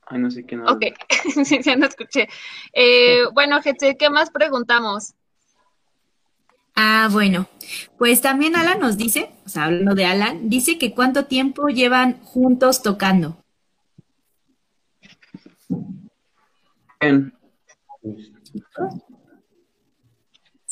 Ay, 0.07 0.21
no 0.21 0.31
sé 0.31 0.47
qué 0.47 0.55
nada. 0.55 0.71
Ok, 0.71 0.83
ya 1.64 1.75
no 1.75 1.87
escuché. 1.87 2.29
Eh, 2.73 3.25
bueno, 3.33 3.61
gente, 3.61 3.97
¿qué 3.97 4.09
más 4.09 4.31
preguntamos? 4.31 5.14
Ah, 6.76 7.09
bueno, 7.11 7.49
pues 7.99 8.21
también 8.21 8.55
Alan 8.55 8.79
nos 8.79 8.97
dice, 8.97 9.33
o 9.45 9.49
sea, 9.49 9.64
hablando 9.64 9.97
de 9.97 10.05
Alan, 10.05 10.49
dice 10.49 10.79
que 10.79 10.95
cuánto 10.95 11.25
tiempo 11.25 11.67
llevan 11.67 12.21
juntos 12.21 12.83
tocando. 12.83 13.37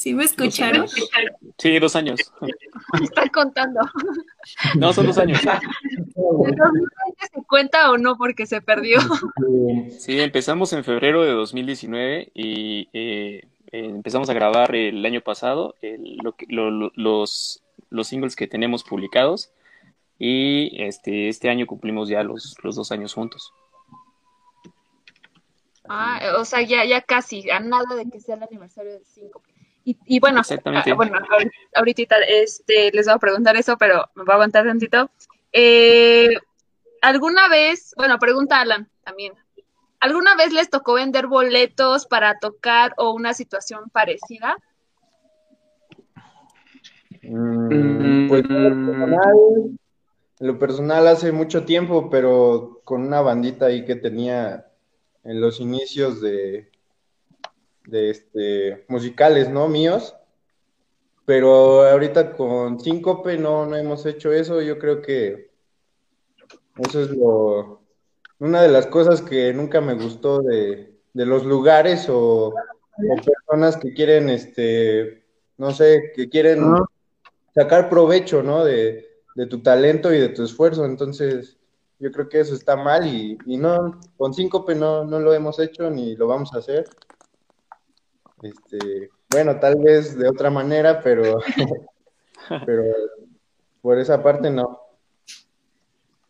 ¿Sí 0.03 0.15
me 0.15 0.25
escucharon? 0.25 0.89
Sí, 1.59 1.79
dos 1.79 1.95
años. 1.95 2.19
Están 3.01 3.29
contando. 3.29 3.79
No, 4.77 4.93
son 4.93 5.07
dos 5.07 5.17
años. 5.17 5.39
¿Se 5.41 7.43
cuenta 7.47 7.89
o 7.89 7.99
no? 7.99 8.17
Porque 8.17 8.47
se 8.47 8.61
perdió. 8.61 8.99
Sí, 10.01 10.21
empezamos 10.21 10.73
en 10.73 10.83
febrero 10.83 11.23
de 11.23 11.31
2019 11.31 12.33
y 12.35 12.89
eh, 12.93 13.47
eh, 13.71 13.71
empezamos 13.71 14.29
a 14.29 14.35
grabar 14.35 14.75
el 14.75 15.07
año 15.07 15.21
pasado 15.21 15.77
los, 16.49 17.63
los 17.91 18.09
singles 18.09 18.35
que 18.35 18.49
tenemos 18.49 18.83
publicados 18.83 19.53
y 20.19 20.83
este, 20.83 21.29
este 21.29 21.49
año 21.49 21.69
cumplimos 21.69 22.09
ya 22.09 22.25
los, 22.25 22.57
los 22.65 22.75
dos 22.75 22.91
años 22.91 23.15
juntos. 23.15 23.53
Ah, 25.89 26.35
o 26.41 26.45
sea, 26.45 26.63
ya, 26.63 26.85
ya 26.85 27.03
casi, 27.03 27.49
a 27.51 27.61
nada 27.61 27.95
de 27.95 28.11
que 28.11 28.19
sea 28.19 28.35
el 28.35 28.43
aniversario 28.43 28.95
del 28.95 29.05
5. 29.05 29.41
Y, 29.85 29.97
y, 30.05 30.21
bueno, 30.21 30.43
ah, 30.45 30.95
bueno, 30.95 31.19
ahorita 31.75 32.17
este, 32.29 32.93
les 32.93 33.07
voy 33.07 33.15
a 33.15 33.19
preguntar 33.19 33.57
eso, 33.57 33.77
pero 33.77 34.09
me 34.15 34.25
va 34.25 34.35
a 34.35 34.37
aguantar 34.37 34.65
tantito. 34.65 35.11
Eh, 35.53 36.31
¿Alguna 37.01 37.49
vez, 37.49 37.95
bueno, 37.97 38.19
pregunta 38.19 38.61
Alan 38.61 38.89
también, 39.05 39.33
¿alguna 39.99 40.37
vez 40.37 40.53
les 40.53 40.71
tocó 40.71 40.95
vender 40.95 41.27
boletos 41.27 42.07
para 42.07 42.39
tocar 42.39 42.95
o 42.97 43.13
una 43.13 43.35
situación 43.35 43.91
parecida? 43.91 44.57
Mm, 47.23 48.29
pues 48.29 48.45
en 48.45 48.63
lo, 48.63 48.69
personal, 48.71 49.35
en 50.41 50.47
lo 50.47 50.59
personal 50.59 51.07
hace 51.09 51.33
mucho 51.33 51.65
tiempo, 51.65 52.09
pero 52.09 52.81
con 52.85 53.03
una 53.03 53.21
bandita 53.21 53.67
ahí 53.67 53.85
que 53.85 53.97
tenía 53.97 54.67
en 55.25 55.41
los 55.41 55.61
inicios 55.61 56.21
de, 56.21 56.72
de 57.87 58.11
este, 58.11 58.85
musicales, 58.89 59.49
¿no? 59.49 59.69
Míos. 59.69 60.15
Pero 61.25 61.83
ahorita 61.89 62.35
con 62.35 62.81
Síncope 62.81 63.39
no, 63.39 63.67
no 63.67 63.77
hemos 63.77 64.05
hecho 64.07 64.33
eso. 64.33 64.61
Yo 64.61 64.79
creo 64.79 65.03
que 65.03 65.53
eso 66.79 67.03
es 67.03 67.11
lo, 67.11 67.83
una 68.39 68.63
de 68.63 68.69
las 68.69 68.87
cosas 68.87 69.23
que 69.23 69.53
nunca 69.53 69.81
me 69.81 69.95
gustó 69.95 70.43
de, 70.43 70.99
de 71.13 71.27
los 71.27 71.45
lugares 71.45 72.09
o, 72.09 72.49
o, 72.49 73.17
personas 73.25 73.77
que 73.77 73.93
quieren, 73.95 74.29
este, 74.31 75.25
no 75.59 75.73
sé, 75.73 76.13
que 76.17 76.29
quieren 76.29 76.61
sacar 77.55 77.89
provecho, 77.89 78.43
¿no? 78.43 78.65
De, 78.65 79.21
de, 79.37 79.47
tu 79.47 79.63
talento 79.63 80.13
y 80.13 80.19
de 80.19 80.31
tu 80.31 80.43
esfuerzo. 80.43 80.85
Entonces, 80.85 81.57
yo 82.01 82.11
creo 82.11 82.29
que 82.29 82.41
eso 82.41 82.55
está 82.55 82.75
mal 82.75 83.07
y, 83.07 83.39
y 83.47 83.57
no, 83.57 84.01
con 84.17 84.35
Síncope 84.35 84.75
no, 84.75 85.05
no 85.05 85.21
lo 85.21 85.33
hemos 85.35 85.61
hecho 85.61 85.89
ni 85.89 86.17
lo 86.17 86.27
vamos 86.27 86.53
a 86.55 86.59
hacer. 86.59 86.85
Este, 88.43 89.11
bueno, 89.31 89.59
tal 89.61 89.77
vez 89.77 90.19
de 90.19 90.29
otra 90.29 90.51
manera, 90.51 91.01
pero, 91.01 91.39
pero 92.67 92.85
por 93.81 93.99
esa 93.99 94.23
parte 94.23 94.51
no. 94.51 94.81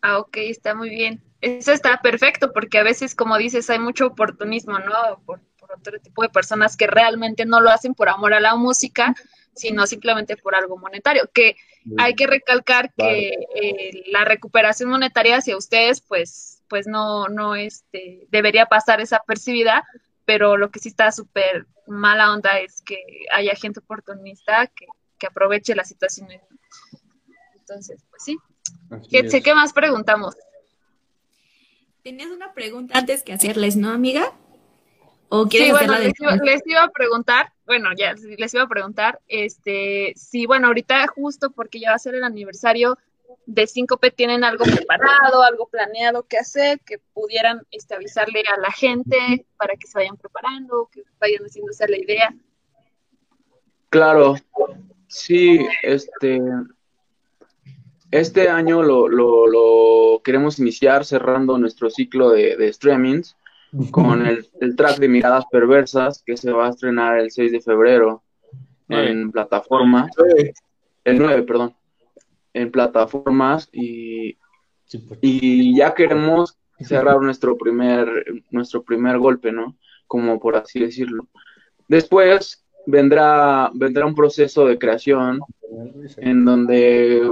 Ah, 0.02 0.18
ok, 0.18 0.36
está 0.36 0.74
muy 0.74 0.90
bien. 0.90 1.22
Eso 1.40 1.72
está 1.72 2.00
perfecto, 2.02 2.52
porque 2.52 2.78
a 2.78 2.82
veces, 2.82 3.14
como 3.14 3.36
dices, 3.38 3.70
hay 3.70 3.78
mucho 3.78 4.06
oportunismo, 4.06 4.78
¿no? 4.78 5.22
Por, 5.24 5.40
por, 5.58 5.72
otro 5.72 5.98
tipo 6.00 6.22
de 6.22 6.28
personas 6.28 6.76
que 6.76 6.86
realmente 6.86 7.46
no 7.46 7.60
lo 7.60 7.70
hacen 7.70 7.94
por 7.94 8.08
amor 8.08 8.34
a 8.34 8.40
la 8.40 8.56
música, 8.56 9.14
sino 9.54 9.86
simplemente 9.86 10.36
por 10.36 10.54
algo 10.54 10.76
monetario. 10.76 11.30
Que 11.32 11.56
hay 11.98 12.14
que 12.14 12.26
recalcar 12.26 12.92
que 12.94 13.30
eh, 13.54 14.04
la 14.08 14.24
recuperación 14.24 14.90
monetaria 14.90 15.38
hacia 15.38 15.56
ustedes, 15.56 16.00
pues, 16.00 16.62
pues 16.68 16.86
no, 16.86 17.28
no, 17.28 17.56
este, 17.56 18.26
debería 18.30 18.66
pasar 18.66 19.00
esa 19.00 19.22
percibida, 19.26 19.84
pero 20.24 20.56
lo 20.56 20.70
que 20.70 20.78
sí 20.78 20.88
está 20.88 21.10
súper 21.10 21.66
mala 21.92 22.32
onda 22.32 22.58
es 22.58 22.82
que 22.82 22.98
haya 23.32 23.54
gente 23.54 23.80
oportunista 23.80 24.66
que, 24.68 24.86
que 25.18 25.26
aproveche 25.26 25.74
la 25.74 25.84
situación. 25.84 26.28
Entonces, 27.54 28.04
pues 28.10 28.24
sí. 28.24 28.38
¿Qué, 29.10 29.28
sé 29.30 29.42
qué 29.42 29.54
más 29.54 29.72
preguntamos? 29.72 30.34
Tenías 32.02 32.30
una 32.30 32.52
pregunta 32.52 32.98
antes 32.98 33.22
que 33.22 33.32
hacerles, 33.32 33.76
¿no, 33.76 33.90
amiga? 33.90 34.32
¿O 35.28 35.46
quieres 35.46 35.68
sí, 35.68 35.72
bueno, 35.72 35.92
hacerla 35.94 36.08
les, 36.08 36.20
iba, 36.20 36.44
les 36.44 36.62
iba 36.66 36.82
a 36.82 36.90
preguntar, 36.90 37.52
bueno, 37.64 37.90
ya 37.96 38.14
les 38.36 38.52
iba 38.52 38.64
a 38.64 38.68
preguntar, 38.68 39.20
este, 39.28 40.12
sí, 40.16 40.46
bueno, 40.46 40.66
ahorita 40.66 41.06
justo 41.06 41.50
porque 41.50 41.80
ya 41.80 41.90
va 41.90 41.96
a 41.96 42.00
ser 42.00 42.14
el 42.14 42.24
aniversario 42.24 42.98
de 43.46 43.66
Síncope, 43.66 44.10
¿tienen 44.10 44.44
algo 44.44 44.64
preparado, 44.64 45.42
algo 45.42 45.68
planeado 45.68 46.24
que 46.24 46.38
hacer, 46.38 46.80
que 46.80 46.98
pudieran 47.12 47.62
este, 47.70 47.94
avisarle 47.94 48.42
a 48.54 48.60
la 48.60 48.70
gente 48.70 49.46
para 49.56 49.76
que 49.76 49.86
se 49.86 49.98
vayan 49.98 50.16
preparando, 50.16 50.88
que 50.92 51.02
vayan 51.20 51.42
haciéndose 51.44 51.88
la 51.88 51.98
idea? 51.98 52.34
Claro, 53.90 54.36
sí, 55.06 55.58
este, 55.82 56.40
este 58.10 58.48
año 58.48 58.82
lo, 58.82 59.08
lo, 59.08 59.46
lo, 59.46 60.22
queremos 60.22 60.58
iniciar 60.58 61.04
cerrando 61.04 61.58
nuestro 61.58 61.90
ciclo 61.90 62.30
de, 62.30 62.56
de 62.56 62.72
streamings 62.72 63.36
con 63.90 64.26
el, 64.26 64.48
el, 64.60 64.76
track 64.76 64.98
de 64.98 65.08
Miradas 65.08 65.44
Perversas 65.50 66.22
que 66.24 66.36
se 66.36 66.52
va 66.52 66.66
a 66.66 66.70
estrenar 66.70 67.18
el 67.18 67.30
6 67.30 67.52
de 67.52 67.60
febrero 67.60 68.22
en 68.88 69.30
plataformas. 69.30 70.10
El 71.04 71.18
9, 71.18 71.42
perdón. 71.42 71.74
En 72.54 72.70
plataformas 72.70 73.68
y, 73.72 74.36
y 75.20 75.76
ya 75.76 75.94
queremos 75.94 76.58
cerrar 76.80 77.20
nuestro 77.20 77.56
primer, 77.56 78.08
nuestro 78.50 78.82
primer 78.82 79.18
golpe, 79.18 79.52
¿no? 79.52 79.76
Como 80.06 80.38
por 80.38 80.56
así 80.56 80.80
decirlo. 80.80 81.28
Después 81.88 82.64
vendrá, 82.86 83.70
vendrá 83.74 84.06
un 84.06 84.14
proceso 84.14 84.66
de 84.66 84.78
creación 84.78 85.40
en 86.18 86.44
donde 86.44 87.30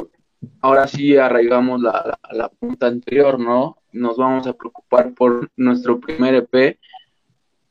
ahora 0.61 0.87
sí 0.87 1.17
arraigamos 1.17 1.81
la, 1.83 1.93
la, 2.07 2.37
la, 2.37 2.49
punta 2.49 2.87
anterior, 2.87 3.39
¿no? 3.39 3.77
Nos 3.93 4.17
vamos 4.17 4.47
a 4.47 4.55
preocupar 4.55 5.13
por 5.15 5.51
nuestro 5.57 6.01
primer 6.01 6.35
EP. 6.35 6.79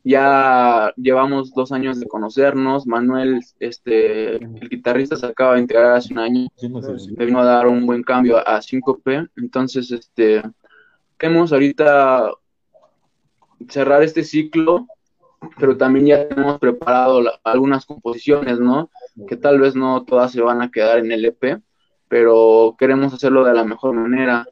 Ya 0.04 0.94
llevamos 0.96 1.54
dos 1.54 1.72
años 1.72 2.00
de 2.00 2.08
conocernos. 2.08 2.88
Manuel, 2.88 3.42
este, 3.60 4.36
el 4.38 4.70
guitarrista, 4.70 5.16
se 5.16 5.26
acaba 5.26 5.56
de 5.56 5.62
integrar 5.62 5.96
hace 5.96 6.14
un 6.14 6.20
año. 6.20 6.48
Le 7.18 7.26
vino 7.26 7.40
a 7.40 7.46
dar 7.46 7.68
un 7.68 7.86
buen 7.86 8.04
cambio 8.04 8.38
a 8.38 8.62
5P. 8.62 9.30
Entonces, 9.38 9.92
este, 9.92 10.42
queremos 11.18 11.52
ahorita 11.52 12.32
cerrar 13.68 14.04
este 14.04 14.24
ciclo, 14.24 14.88
pero 15.60 15.78
también 15.78 16.06
ya 16.06 16.28
tenemos 16.28 16.60
preparado 16.60 17.22
la, 17.22 17.40
algunas 17.44 17.86
composiciones, 17.86 18.60
¿no? 18.60 18.90
Que 19.28 19.36
tal 19.36 19.60
vez 19.60 19.76
no 19.76 20.04
todas 20.06 20.32
se 20.32 20.42
van 20.42 20.62
a 20.62 20.72
quedar 20.72 21.00
en 21.00 21.12
el 21.12 21.26
EP 21.26 21.62
pero 22.10 22.76
queremos 22.78 23.14
hacerlo 23.14 23.46
de 23.46 23.54
la 23.54 23.64
mejor 23.64 23.94
manera. 23.94 24.46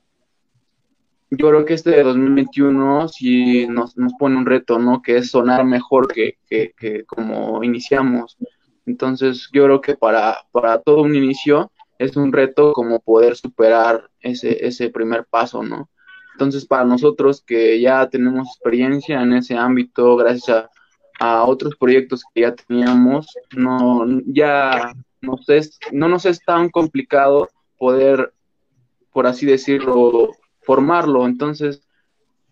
Yo 1.29 1.49
creo 1.49 1.65
que 1.65 1.73
este 1.73 2.01
2021 2.03 3.09
sí 3.09 3.67
nos, 3.67 3.97
nos 3.97 4.13
pone 4.13 4.37
un 4.37 4.45
reto, 4.45 4.79
¿no? 4.79 5.01
Que 5.01 5.17
es 5.17 5.31
sonar 5.31 5.65
mejor 5.65 6.07
que, 6.07 6.37
que, 6.49 6.73
que, 6.77 7.03
como 7.03 7.63
iniciamos. 7.63 8.37
Entonces, 8.85 9.49
yo 9.51 9.65
creo 9.65 9.81
que 9.81 9.95
para, 9.95 10.37
para 10.51 10.79
todo 10.79 11.01
un 11.01 11.15
inicio 11.15 11.71
es 11.99 12.15
un 12.15 12.31
reto 12.31 12.71
como 12.73 13.01
poder 13.01 13.35
superar 13.35 14.09
ese, 14.21 14.65
ese 14.65 14.89
primer 14.89 15.25
paso, 15.25 15.63
¿no? 15.63 15.89
Entonces, 16.33 16.65
para 16.65 16.85
nosotros 16.85 17.43
que 17.45 17.81
ya 17.81 18.07
tenemos 18.09 18.47
experiencia 18.47 19.21
en 19.21 19.33
ese 19.33 19.57
ámbito, 19.57 20.15
gracias 20.15 20.49
a, 20.49 20.69
a 21.19 21.43
otros 21.43 21.75
proyectos 21.75 22.23
que 22.33 22.41
ya 22.41 22.55
teníamos, 22.55 23.27
no, 23.55 24.05
ya 24.27 24.93
nos 25.21 25.49
es, 25.49 25.79
no 25.91 26.07
nos 26.07 26.25
es 26.25 26.39
tan 26.45 26.69
complicado 26.69 27.49
poder, 27.77 28.33
por 29.11 29.27
así 29.27 29.45
decirlo, 29.45 30.31
formarlo. 30.67 31.25
Entonces, 31.25 31.81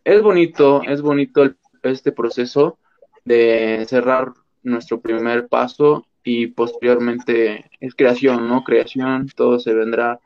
es 0.05 0.21
bonito, 0.21 0.81
es 0.83 1.01
bonito 1.01 1.43
el, 1.43 1.57
este 1.83 2.13
proceso 2.13 2.79
de 3.25 3.85
cerrar 3.89 4.31
nuestro 4.63 5.01
primer 5.01 5.47
paso 5.47 6.07
y 6.23 6.47
posteriormente 6.47 7.69
es 7.81 7.93
creación, 7.93 8.47
¿no? 8.47 8.63
Creación, 8.63 9.27
todo 9.35 9.59
se 9.59 9.73
vendrá 9.73 10.19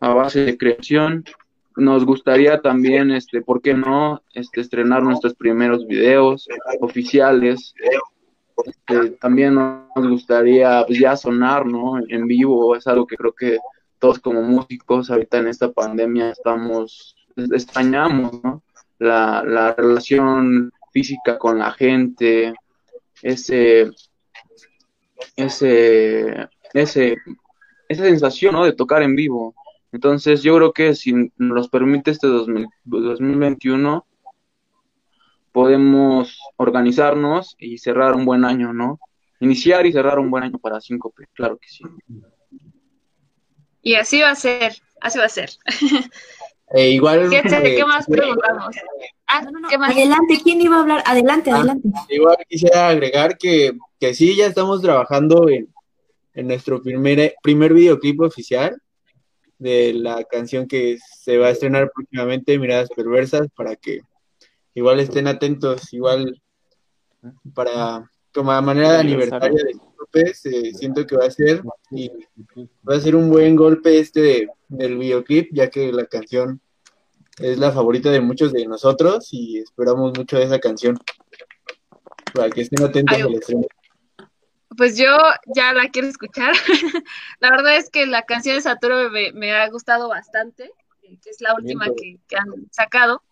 a 0.00 0.08
base 0.12 0.44
de 0.44 0.58
creación. 0.58 1.24
Nos 1.76 2.04
gustaría 2.04 2.60
también, 2.60 3.12
este, 3.12 3.40
¿por 3.40 3.62
qué 3.62 3.72
no? 3.72 4.20
Este, 4.34 4.60
estrenar 4.60 5.02
nuestros 5.04 5.34
primeros 5.34 5.86
videos 5.86 6.48
oficiales, 6.80 7.74
este, 8.66 9.10
también 9.12 9.54
nos 9.54 10.08
gustaría 10.08 10.84
pues, 10.86 10.98
ya 10.98 11.16
sonar, 11.16 11.66
¿no? 11.66 11.98
En 12.08 12.26
vivo, 12.26 12.74
es 12.76 12.86
algo 12.86 13.06
que 13.06 13.16
creo 13.16 13.32
que 13.32 13.58
todos 14.02 14.18
como 14.18 14.42
músicos 14.42 15.12
ahorita 15.12 15.38
en 15.38 15.46
esta 15.46 15.70
pandemia 15.70 16.30
estamos, 16.30 17.14
extrañamos, 17.36 18.42
¿no? 18.42 18.64
La, 18.98 19.44
la 19.44 19.74
relación 19.74 20.72
física 20.92 21.38
con 21.38 21.60
la 21.60 21.70
gente, 21.70 22.52
ese, 23.22 23.92
ese, 25.36 26.48
ese, 26.74 27.16
esa 27.88 28.02
sensación, 28.02 28.54
¿no? 28.54 28.64
De 28.64 28.72
tocar 28.72 29.04
en 29.04 29.14
vivo. 29.14 29.54
Entonces 29.92 30.42
yo 30.42 30.56
creo 30.56 30.72
que 30.72 30.96
si 30.96 31.30
nos 31.36 31.68
permite 31.68 32.10
este 32.10 32.26
2000, 32.26 32.66
2021, 32.82 34.04
podemos 35.52 36.40
organizarnos 36.56 37.54
y 37.56 37.78
cerrar 37.78 38.16
un 38.16 38.24
buen 38.24 38.44
año, 38.44 38.72
¿no? 38.72 38.98
Iniciar 39.38 39.86
y 39.86 39.92
cerrar 39.92 40.18
un 40.18 40.28
buen 40.28 40.42
año 40.42 40.58
para 40.58 40.80
5P, 40.80 41.28
claro 41.34 41.56
que 41.56 41.68
sí. 41.68 41.84
Y 43.82 43.94
así 43.96 44.20
va 44.20 44.30
a 44.30 44.34
ser, 44.34 44.74
así 45.00 45.18
va 45.18 45.26
a 45.26 45.28
ser. 45.28 45.50
Eh, 46.74 46.88
igual. 46.92 47.28
¿Qué, 47.28 47.40
eh, 47.40 47.76
¿Qué, 47.76 47.84
más 47.84 48.06
preguntamos? 48.06 48.74
Ah, 49.26 49.42
no, 49.42 49.50
no, 49.50 49.60
no. 49.60 49.68
¿qué 49.68 49.76
más? 49.76 49.90
Adelante, 49.90 50.40
¿quién 50.42 50.58
iba 50.62 50.76
a 50.76 50.80
hablar? 50.80 51.02
Adelante, 51.04 51.50
ah, 51.50 51.56
adelante. 51.56 51.86
Igual 52.08 52.38
quisiera 52.48 52.88
agregar 52.88 53.36
que, 53.36 53.72
que 54.00 54.14
sí, 54.14 54.34
ya 54.34 54.46
estamos 54.46 54.80
trabajando 54.80 55.50
en, 55.50 55.68
en 56.32 56.46
nuestro 56.46 56.82
primer, 56.82 57.34
primer 57.42 57.74
videoclip 57.74 58.22
oficial 58.22 58.80
de 59.58 59.92
la 59.92 60.24
canción 60.24 60.66
que 60.66 60.98
se 61.20 61.38
va 61.38 61.48
a 61.48 61.50
estrenar 61.50 61.90
próximamente, 61.94 62.58
Miradas 62.58 62.88
Perversas, 62.88 63.48
para 63.54 63.76
que 63.76 64.00
igual 64.74 64.98
estén 64.98 65.28
atentos, 65.28 65.92
igual 65.92 66.40
para 67.54 68.10
como 68.32 68.62
manera 68.62 68.92
de 68.92 68.98
aniversario 68.98 69.54
de 69.54 69.76
Eh, 70.14 70.74
siento 70.74 71.06
que 71.06 71.16
va 71.16 71.26
a 71.26 71.30
ser 71.30 71.62
y 71.90 72.10
va 72.88 72.96
a 72.96 73.00
ser 73.00 73.16
un 73.16 73.30
buen 73.30 73.56
golpe 73.56 73.98
este 73.98 74.20
de, 74.20 74.48
del 74.68 74.98
videoclip, 74.98 75.50
ya 75.52 75.70
que 75.70 75.90
la 75.92 76.06
canción 76.06 76.60
es 77.38 77.58
la 77.58 77.72
favorita 77.72 78.10
de 78.10 78.20
muchos 78.20 78.52
de 78.52 78.66
nosotros 78.66 79.28
y 79.32 79.58
esperamos 79.58 80.12
mucho 80.16 80.36
de 80.36 80.44
esa 80.44 80.58
canción. 80.58 80.98
Para 82.34 82.50
que 82.50 82.62
estén 82.62 82.84
atentos 82.84 83.20
al 83.20 83.34
estreno. 83.34 83.66
Pues 84.76 84.96
yo 84.96 85.16
ya 85.54 85.72
la 85.72 85.88
quiero 85.88 86.08
escuchar. 86.08 86.54
la 87.40 87.50
verdad 87.50 87.76
es 87.76 87.90
que 87.90 88.06
la 88.06 88.22
canción 88.22 88.56
de 88.56 88.62
Saturo 88.62 89.10
me, 89.10 89.52
ha 89.52 89.68
gustado 89.68 90.08
bastante, 90.08 90.70
que 91.02 91.30
es 91.30 91.40
la 91.40 91.54
última 91.54 91.86
que, 91.94 92.18
han 92.36 92.70
sacado. 92.70 93.22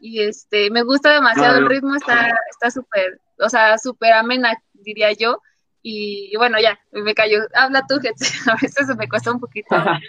Y 0.00 0.20
este, 0.22 0.70
me 0.70 0.82
gusta 0.82 1.12
demasiado 1.12 1.58
el 1.58 1.68
ritmo, 1.68 1.96
está 1.96 2.32
está 2.50 2.70
súper, 2.70 3.20
o 3.38 3.48
sea, 3.48 3.78
súper 3.78 4.12
amena, 4.12 4.52
diría 4.74 5.12
yo. 5.12 5.40
Y, 5.88 6.32
bueno, 6.36 6.58
ya, 6.60 6.80
me 6.90 7.14
cayó. 7.14 7.38
Habla 7.54 7.84
tú, 7.88 7.94
A 8.50 8.56
veces 8.60 8.88
me 8.98 9.08
cuesta 9.08 9.30
un 9.30 9.38
poquito. 9.38 9.68
no 9.78 10.00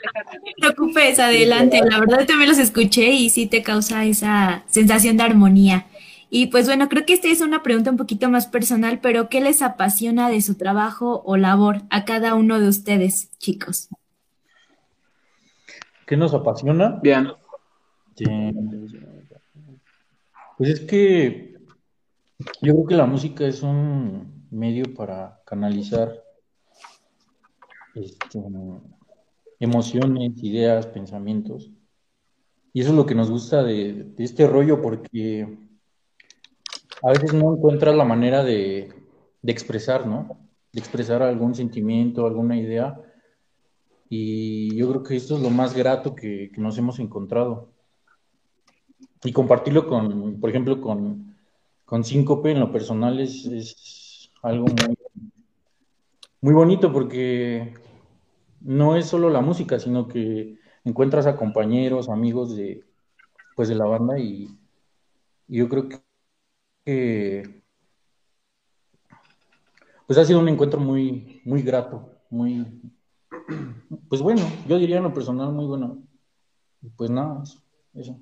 te 0.44 0.54
preocupes, 0.60 1.20
adelante. 1.20 1.80
La 1.88 2.00
verdad 2.00 2.26
también 2.26 2.50
los 2.50 2.58
escuché 2.58 3.12
y 3.12 3.30
sí 3.30 3.46
te 3.46 3.62
causa 3.62 4.04
esa 4.04 4.64
sensación 4.66 5.18
de 5.18 5.24
armonía. 5.24 5.86
Y 6.32 6.48
pues 6.48 6.66
bueno, 6.66 6.90
creo 6.90 7.06
que 7.06 7.14
esta 7.14 7.28
es 7.28 7.42
una 7.42 7.62
pregunta 7.62 7.92
un 7.92 7.98
poquito 7.98 8.28
más 8.28 8.48
personal, 8.48 9.02
pero 9.02 9.30
¿qué 9.30 9.40
les 9.40 9.62
apasiona 9.62 10.32
de 10.32 10.42
su 10.42 10.56
trabajo 10.56 11.22
o 11.24 11.38
labor 11.38 11.84
a 11.92 12.06
cada 12.06 12.34
uno 12.34 12.60
de 12.60 12.70
ustedes, 12.70 13.38
chicos? 13.38 13.90
¿Qué 16.08 16.18
nos 16.18 16.34
apasiona? 16.34 17.00
Bien. 17.04 17.34
Pues 20.58 20.72
es 20.72 20.80
que 20.80 21.56
yo 22.64 22.74
creo 22.74 22.88
que 22.88 22.96
la 22.96 23.06
música 23.06 23.46
es 23.46 23.62
un 23.62 24.37
medio 24.52 24.94
para 24.94 25.42
canalizar 25.46 26.24
este, 27.96 28.42
emociones, 29.60 30.44
ideas, 30.44 30.88
pensamientos. 30.88 31.72
Y 32.74 32.82
eso 32.82 32.90
es 32.90 32.96
lo 32.96 33.06
que 33.06 33.16
nos 33.16 33.32
gusta 33.32 33.64
de 33.64 34.14
este 34.18 34.48
rollo, 34.48 34.82
porque 34.82 35.48
a 37.04 37.10
veces 37.10 37.34
no 37.34 37.54
encuentras 37.54 37.96
la 37.96 38.06
manera 38.06 38.44
de, 38.44 38.94
expresar, 39.44 40.06
¿no? 40.08 40.38
De 40.74 40.80
expresar 40.80 41.22
algún 41.22 41.56
sentimiento, 41.56 42.26
alguna 42.26 42.58
idea. 42.58 43.00
Y 44.10 44.76
yo 44.76 44.90
creo 44.90 45.04
que 45.04 45.16
esto 45.16 45.36
es 45.36 45.42
lo 45.42 45.50
más 45.50 45.76
grato 45.76 46.16
que, 46.16 46.52
nos 46.58 46.78
hemos 46.78 47.00
encontrado. 47.00 47.70
Y 49.24 49.32
compartirlo 49.32 49.88
con, 49.88 50.40
por 50.40 50.50
ejemplo, 50.50 50.82
con, 50.82 51.36
con 51.86 52.04
Síncope 52.04 52.52
en 52.52 52.60
lo 52.60 52.72
personal 52.72 53.20
es, 53.20 53.46
algo 54.42 54.66
muy, 54.68 54.98
muy 56.42 56.54
bonito 56.54 56.92
porque 56.92 57.74
no 58.62 58.96
es 58.96 59.06
solo 59.06 59.30
la 59.30 59.42
música, 59.42 59.80
sino 59.80 60.08
que 60.08 60.58
encuentras 60.84 61.26
a 61.26 61.36
compañeros, 61.36 62.10
amigos 62.10 62.56
de, 62.56 62.84
pues 63.56 63.70
de 63.70 63.76
la 63.76 63.86
banda 63.86 64.18
y 64.20 64.50
yo 65.48 65.68
creo 65.70 65.90
que 66.86 67.64
pues 70.08 70.18
ha 70.18 70.26
sido 70.26 70.40
un 70.40 70.48
encuentro 70.48 70.80
muy, 70.80 71.42
muy 71.44 71.62
grato, 71.62 72.10
muy, 72.30 72.66
pues 74.08 74.22
bueno, 74.22 74.42
yo 74.68 74.80
diría 74.80 74.98
en 74.98 75.04
lo 75.04 75.14
personal 75.14 75.52
muy 75.52 75.66
bueno. 75.66 75.98
Pues 76.96 77.10
nada, 77.10 77.44
eso. 77.94 78.18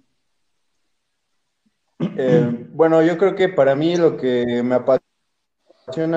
Eh, 2.00 2.68
bueno, 2.74 3.04
yo 3.04 3.18
creo 3.18 3.36
que 3.36 3.50
para 3.50 3.76
mí 3.76 3.96
lo 3.96 4.18
que 4.18 4.64
me 4.64 4.76
apasiona 4.76 5.05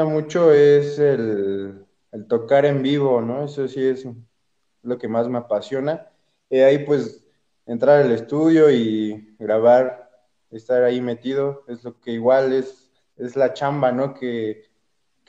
mucho 0.07 0.52
es 0.52 0.98
el, 0.98 1.87
tocar 2.28 2.64
en 2.64 2.83
vivo, 2.83 3.20
¿no? 3.20 3.44
Eso 3.44 3.68
sí 3.68 3.85
es 3.85 4.07
lo 4.83 4.98
que 4.98 5.09
más 5.09 5.28
me 5.28 5.38
apasiona. 5.38 6.09
Y 6.50 6.59
ahí 6.61 6.78
pues 6.85 7.24
entrar 7.66 8.02
al 8.02 8.12
estudio 8.12 8.70
y 8.70 9.37
grabar 9.38 10.09
estar 10.50 10.83
ahí 10.83 11.00
metido, 11.00 11.64
es 11.68 11.85
lo 11.85 12.00
que 12.00 12.12
igual 12.12 12.52
es, 12.52 12.90
es 13.16 13.37
la 13.37 13.52
chamba, 13.52 13.92
¿no? 13.92 14.14
Que, 14.14 14.66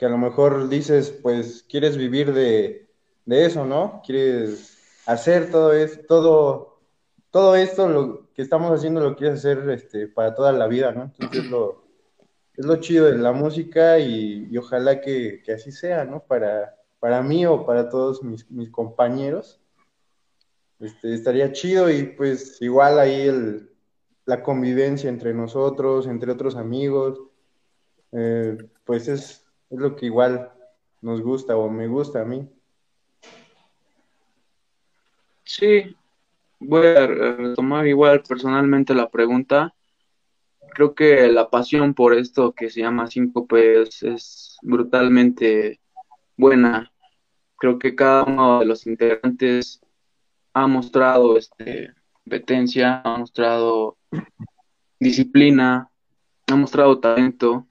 a 0.00 0.08
lo 0.08 0.16
mejor 0.16 0.70
dices, 0.70 1.10
pues 1.22 1.62
quieres 1.68 1.98
vivir 1.98 2.32
de, 2.32 2.88
eso, 3.26 3.66
¿no? 3.66 4.00
Quieres 4.04 4.78
hacer 5.04 5.50
todo 5.50 5.74
esto, 5.74 6.06
todo, 6.08 6.80
todo 7.30 7.54
esto, 7.54 7.86
lo 7.86 8.32
que 8.32 8.40
estamos 8.40 8.72
haciendo 8.72 9.00
lo 9.02 9.14
quieres 9.14 9.40
hacer 9.40 9.68
este, 9.68 10.08
para 10.08 10.34
toda 10.34 10.52
la 10.52 10.66
vida, 10.68 10.92
¿no? 10.92 11.02
Entonces 11.02 11.44
lo, 11.50 11.89
es 12.60 12.66
lo 12.66 12.76
chido 12.76 13.06
de 13.06 13.16
la 13.16 13.32
música 13.32 13.98
y, 13.98 14.54
ojalá 14.58 15.00
que, 15.00 15.42
así 15.54 15.72
sea, 15.72 16.04
¿no? 16.04 16.20
Para, 16.20 16.76
para 16.98 17.22
mí 17.22 17.46
o 17.46 17.64
para 17.64 17.88
todos 17.88 18.22
mis, 18.22 18.50
mis 18.50 18.68
compañeros. 18.68 19.58
Este, 20.78 21.14
estaría 21.14 21.52
chido 21.52 21.88
y 21.88 22.02
pues 22.02 22.60
igual 22.60 22.98
ahí 22.98 23.22
el, 23.22 23.70
la 24.26 24.42
convivencia 24.42 25.08
entre 25.08 25.32
nosotros, 25.32 26.06
entre 26.06 26.32
otros 26.32 26.54
amigos, 26.54 27.22
eh, 28.12 28.58
pues 28.84 29.08
es, 29.08 29.46
lo 29.70 29.96
que 29.96 30.06
igual 30.06 30.52
nos 31.00 31.22
gusta 31.22 31.56
o 31.56 31.70
me 31.70 31.86
gusta 31.86 32.20
a 32.20 32.24
mí. 32.26 32.46
Sí, 35.44 35.96
voy 36.58 36.86
a 36.88 37.06
retomar 37.06 37.86
igual 37.86 38.22
personalmente 38.22 38.92
la 38.92 39.08
pregunta. 39.08 39.74
Creo 40.80 40.94
que 40.94 41.28
la 41.28 41.50
pasión 41.50 41.92
por 41.92 42.14
esto 42.14 42.54
que 42.54 42.70
se 42.70 42.80
llama 42.80 43.06
síncope 43.06 43.82
es, 43.82 44.02
es 44.02 44.56
brutalmente 44.62 45.78
buena. 46.38 46.90
Creo 47.58 47.78
que 47.78 47.94
cada 47.94 48.24
uno 48.24 48.60
de 48.60 48.64
los 48.64 48.86
integrantes 48.86 49.82
ha 50.54 50.66
mostrado 50.66 51.36
este 51.36 51.92
competencia, 52.14 53.02
ha 53.04 53.18
mostrado 53.18 53.98
disciplina, 54.98 55.90
ha 56.46 56.56
mostrado 56.56 56.98
talento 56.98 57.66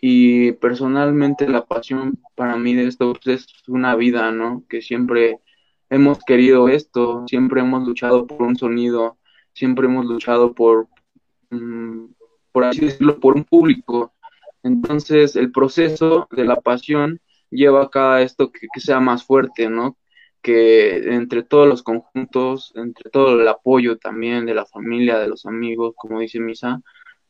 y 0.00 0.52
personalmente 0.52 1.46
la 1.46 1.66
pasión 1.66 2.18
para 2.34 2.56
mí 2.56 2.72
de 2.72 2.86
esto 2.86 3.12
pues, 3.22 3.44
es 3.44 3.68
una 3.68 3.96
vida, 3.96 4.30
¿no? 4.30 4.64
Que 4.66 4.80
siempre 4.80 5.40
hemos 5.90 6.24
querido 6.24 6.70
esto, 6.70 7.26
siempre 7.28 7.60
hemos 7.60 7.86
luchado 7.86 8.26
por 8.26 8.40
un 8.40 8.56
sonido, 8.56 9.18
siempre 9.52 9.88
hemos 9.88 10.06
luchado 10.06 10.54
por, 10.54 10.88
mm, 11.50 12.13
por 12.54 12.64
así 12.64 12.82
decirlo, 12.82 13.18
por 13.18 13.34
un 13.34 13.42
público. 13.42 14.14
Entonces 14.62 15.34
el 15.34 15.50
proceso 15.50 16.28
de 16.30 16.44
la 16.44 16.54
pasión 16.60 17.20
lleva 17.50 17.82
a 17.82 17.90
cada 17.90 18.22
esto 18.22 18.52
que, 18.52 18.68
sea 18.80 19.00
más 19.00 19.24
fuerte, 19.24 19.68
¿no? 19.68 19.96
que 20.40 21.14
entre 21.14 21.42
todos 21.42 21.66
los 21.66 21.82
conjuntos, 21.82 22.72
entre 22.76 23.10
todo 23.10 23.40
el 23.40 23.48
apoyo 23.48 23.98
también 23.98 24.46
de 24.46 24.54
la 24.54 24.66
familia, 24.66 25.18
de 25.18 25.26
los 25.26 25.46
amigos, 25.46 25.94
como 25.96 26.20
dice 26.20 26.38
Misa, 26.38 26.80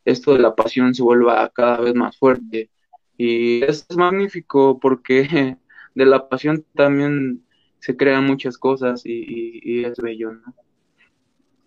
esto 0.03 0.33
de 0.33 0.39
la 0.39 0.53
pasión 0.53 0.93
se 0.93 1.01
vuelva 1.01 1.49
cada 1.49 1.79
vez 1.79 1.95
más 1.95 2.15
fuerte. 2.17 2.69
Y 3.17 3.63
es 3.63 3.87
magnífico 3.97 4.79
porque 4.79 5.57
de 5.95 6.05
la 6.05 6.29
pasión 6.29 6.63
también 6.75 7.43
se 7.79 7.97
crean 7.97 8.27
muchas 8.27 8.59
cosas 8.59 9.01
y, 9.05 9.83
es 9.83 9.97
bello, 9.97 10.33
¿no? 10.33 10.53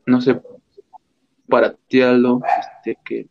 No 0.06 0.20
sé, 0.20 0.40
para 1.48 1.74
ti, 1.74 2.02
Aldo, 2.02 2.40
este, 2.84 2.98
que... 3.04 3.26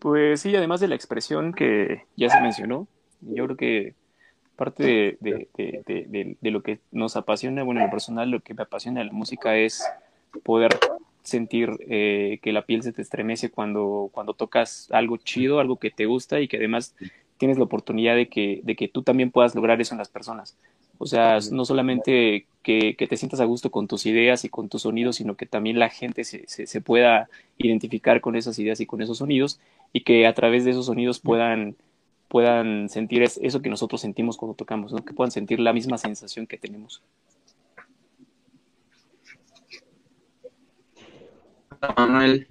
Pues 0.00 0.40
sí, 0.40 0.56
además 0.56 0.80
de 0.80 0.88
la 0.88 0.94
expresión 0.94 1.52
que 1.52 2.04
ya 2.16 2.30
se 2.30 2.40
mencionó, 2.40 2.88
yo 3.20 3.44
creo 3.44 3.56
que 3.56 3.94
parte 4.56 5.18
de, 5.20 6.36
lo 6.40 6.62
que 6.62 6.80
nos 6.90 7.16
apasiona, 7.16 7.62
bueno, 7.62 7.80
en 7.80 7.86
lo 7.86 7.90
personal, 7.90 8.30
lo 8.30 8.40
que 8.40 8.54
me 8.54 8.62
apasiona 8.62 9.00
de 9.00 9.06
la 9.06 9.12
música 9.12 9.56
es 9.56 9.84
poder 10.42 10.78
sentir 11.22 11.70
eh, 11.80 12.38
que 12.42 12.52
la 12.52 12.62
piel 12.62 12.82
se 12.82 12.92
te 12.92 13.02
estremece 13.02 13.50
cuando, 13.50 14.08
cuando 14.12 14.32
tocas 14.32 14.88
algo 14.90 15.18
chido, 15.18 15.60
algo 15.60 15.76
que 15.76 15.90
te 15.90 16.06
gusta 16.06 16.40
y 16.40 16.48
que 16.48 16.56
además 16.56 16.94
tienes 17.36 17.58
la 17.58 17.64
oportunidad 17.64 18.16
de 18.16 18.28
que, 18.28 18.60
de 18.64 18.76
que 18.76 18.88
tú 18.88 19.02
también 19.02 19.30
puedas 19.30 19.54
lograr 19.54 19.80
eso 19.80 19.94
en 19.94 19.98
las 19.98 20.08
personas. 20.08 20.56
O 21.02 21.06
sea, 21.06 21.38
no 21.50 21.64
solamente 21.64 22.46
que, 22.62 22.94
que, 22.94 23.06
te 23.06 23.16
sientas 23.16 23.40
a 23.40 23.46
gusto 23.46 23.70
con 23.70 23.88
tus 23.88 24.04
ideas 24.04 24.44
y 24.44 24.50
con 24.50 24.68
tus 24.68 24.82
sonidos, 24.82 25.16
sino 25.16 25.34
que 25.34 25.46
también 25.46 25.78
la 25.78 25.88
gente 25.88 26.24
se, 26.24 26.46
se, 26.46 26.66
se, 26.66 26.80
pueda 26.82 27.30
identificar 27.56 28.20
con 28.20 28.36
esas 28.36 28.58
ideas 28.58 28.80
y 28.80 28.86
con 28.86 29.00
esos 29.00 29.16
sonidos 29.16 29.58
y 29.94 30.02
que 30.02 30.26
a 30.26 30.34
través 30.34 30.66
de 30.66 30.72
esos 30.72 30.84
sonidos 30.84 31.18
puedan 31.18 31.74
puedan 32.28 32.90
sentir 32.90 33.22
eso 33.22 33.62
que 33.62 33.70
nosotros 33.70 34.02
sentimos 34.02 34.36
cuando 34.36 34.54
tocamos, 34.54 34.92
¿no? 34.92 35.02
que 35.02 35.14
puedan 35.14 35.32
sentir 35.32 35.58
la 35.58 35.72
misma 35.72 35.96
sensación 35.96 36.46
que 36.46 36.58
tenemos. 36.58 37.02
Manuel. 41.96 42.46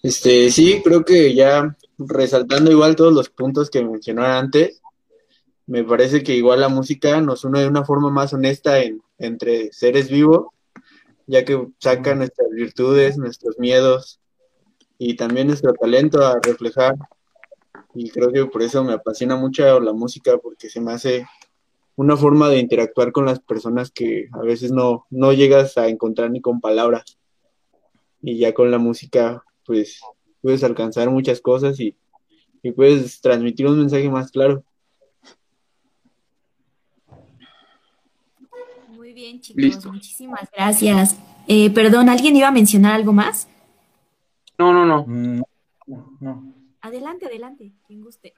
Este, 0.00 0.48
sí, 0.50 0.80
creo 0.84 1.04
que 1.04 1.34
ya 1.34 1.76
resaltando 1.98 2.70
igual 2.70 2.94
todos 2.94 3.12
los 3.12 3.30
puntos 3.30 3.68
que 3.68 3.84
mencionó 3.84 4.22
antes, 4.22 4.80
me 5.68 5.84
parece 5.84 6.24
que 6.24 6.34
igual 6.34 6.60
la 6.60 6.68
música 6.68 7.20
nos 7.20 7.44
une 7.44 7.60
de 7.60 7.68
una 7.68 7.84
forma 7.84 8.10
más 8.10 8.34
honesta 8.34 8.80
en, 8.80 9.00
entre 9.18 9.72
seres 9.72 10.10
vivos, 10.10 10.48
ya 11.28 11.44
que 11.44 11.68
saca 11.78 12.16
nuestras 12.16 12.50
virtudes, 12.50 13.16
nuestros 13.16 13.56
miedos 13.60 14.20
y 14.98 15.14
también 15.14 15.46
nuestro 15.46 15.72
talento 15.74 16.26
a 16.26 16.40
reflejar 16.42 16.96
y 17.94 18.10
creo 18.10 18.32
que 18.32 18.44
por 18.46 18.62
eso 18.62 18.84
me 18.84 18.92
apasiona 18.92 19.36
mucho 19.36 19.80
la 19.80 19.92
música, 19.92 20.38
porque 20.38 20.68
se 20.68 20.80
me 20.80 20.92
hace 20.92 21.26
una 21.96 22.16
forma 22.16 22.48
de 22.48 22.58
interactuar 22.58 23.12
con 23.12 23.26
las 23.26 23.40
personas 23.40 23.90
que 23.90 24.28
a 24.32 24.40
veces 24.42 24.70
no, 24.70 25.06
no 25.10 25.32
llegas 25.32 25.76
a 25.78 25.88
encontrar 25.88 26.30
ni 26.30 26.40
con 26.40 26.60
palabras. 26.60 27.18
Y 28.22 28.38
ya 28.38 28.52
con 28.54 28.70
la 28.70 28.78
música, 28.78 29.42
pues 29.64 30.00
puedes 30.40 30.62
alcanzar 30.62 31.10
muchas 31.10 31.40
cosas 31.40 31.80
y, 31.80 31.96
y 32.62 32.72
puedes 32.72 33.20
transmitir 33.20 33.66
un 33.66 33.80
mensaje 33.80 34.08
más 34.08 34.30
claro. 34.30 34.62
Muy 38.88 39.07
bien, 39.18 39.40
chicos, 39.40 39.84
muchísimas 39.86 40.48
gracias. 40.54 41.16
Eh, 41.48 41.70
perdón, 41.70 42.08
¿alguien 42.08 42.36
iba 42.36 42.46
a 42.46 42.52
mencionar 42.52 42.92
algo 42.92 43.12
más? 43.12 43.48
No, 44.58 44.72
no, 44.72 44.86
no. 44.86 45.04
Mm, 45.06 45.42
no. 46.20 46.54
Adelante, 46.80 47.26
adelante, 47.26 47.72
quien 47.86 48.00
guste. 48.02 48.32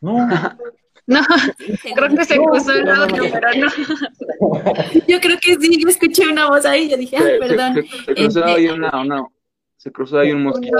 No. 0.00 0.28
No, 1.04 1.18
creo 1.96 2.08
que 2.16 2.24
se 2.24 2.36
cruzó 2.36 2.72
el 2.74 2.88
audio, 2.88 3.24
pero 3.32 3.48
no. 3.58 3.66
Yo 5.08 5.20
creo 5.20 5.36
que 5.40 5.56
sí, 5.56 5.82
yo 5.82 5.88
escuché 5.88 6.28
una 6.28 6.48
voz 6.48 6.64
ahí, 6.64 6.88
yo 6.88 6.96
dije, 6.96 7.16
ay, 7.16 7.40
perdón. 7.40 7.74
Se, 7.74 7.82
se, 7.82 7.88
se 8.04 8.14
cruzó 8.14 8.38
Este, 8.38 8.50
ahí 8.52 8.68
una, 8.68 9.00
una- 9.00 9.26
se 9.76 9.90
cruzó 9.90 10.20
ahí 10.20 10.30
un 10.30 10.44
mosquito. 10.44 10.76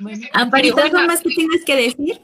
Bueno, 0.00 0.26
Amparito, 0.32 0.80
¿algo 0.80 1.00
más 1.02 1.20
que 1.20 1.28
tienes 1.28 1.64
que 1.66 1.76
decir? 1.76 2.18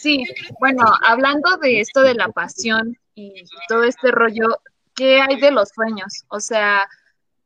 Sí, 0.00 0.24
bueno, 0.60 0.84
hablando 1.02 1.56
de 1.58 1.80
esto 1.80 2.00
de 2.02 2.14
la 2.14 2.28
pasión 2.28 2.96
y 3.14 3.42
todo 3.68 3.84
este 3.84 4.10
rollo, 4.10 4.60
¿qué 4.94 5.20
hay 5.20 5.38
de 5.40 5.50
los 5.50 5.68
sueños? 5.70 6.24
O 6.28 6.40
sea, 6.40 6.88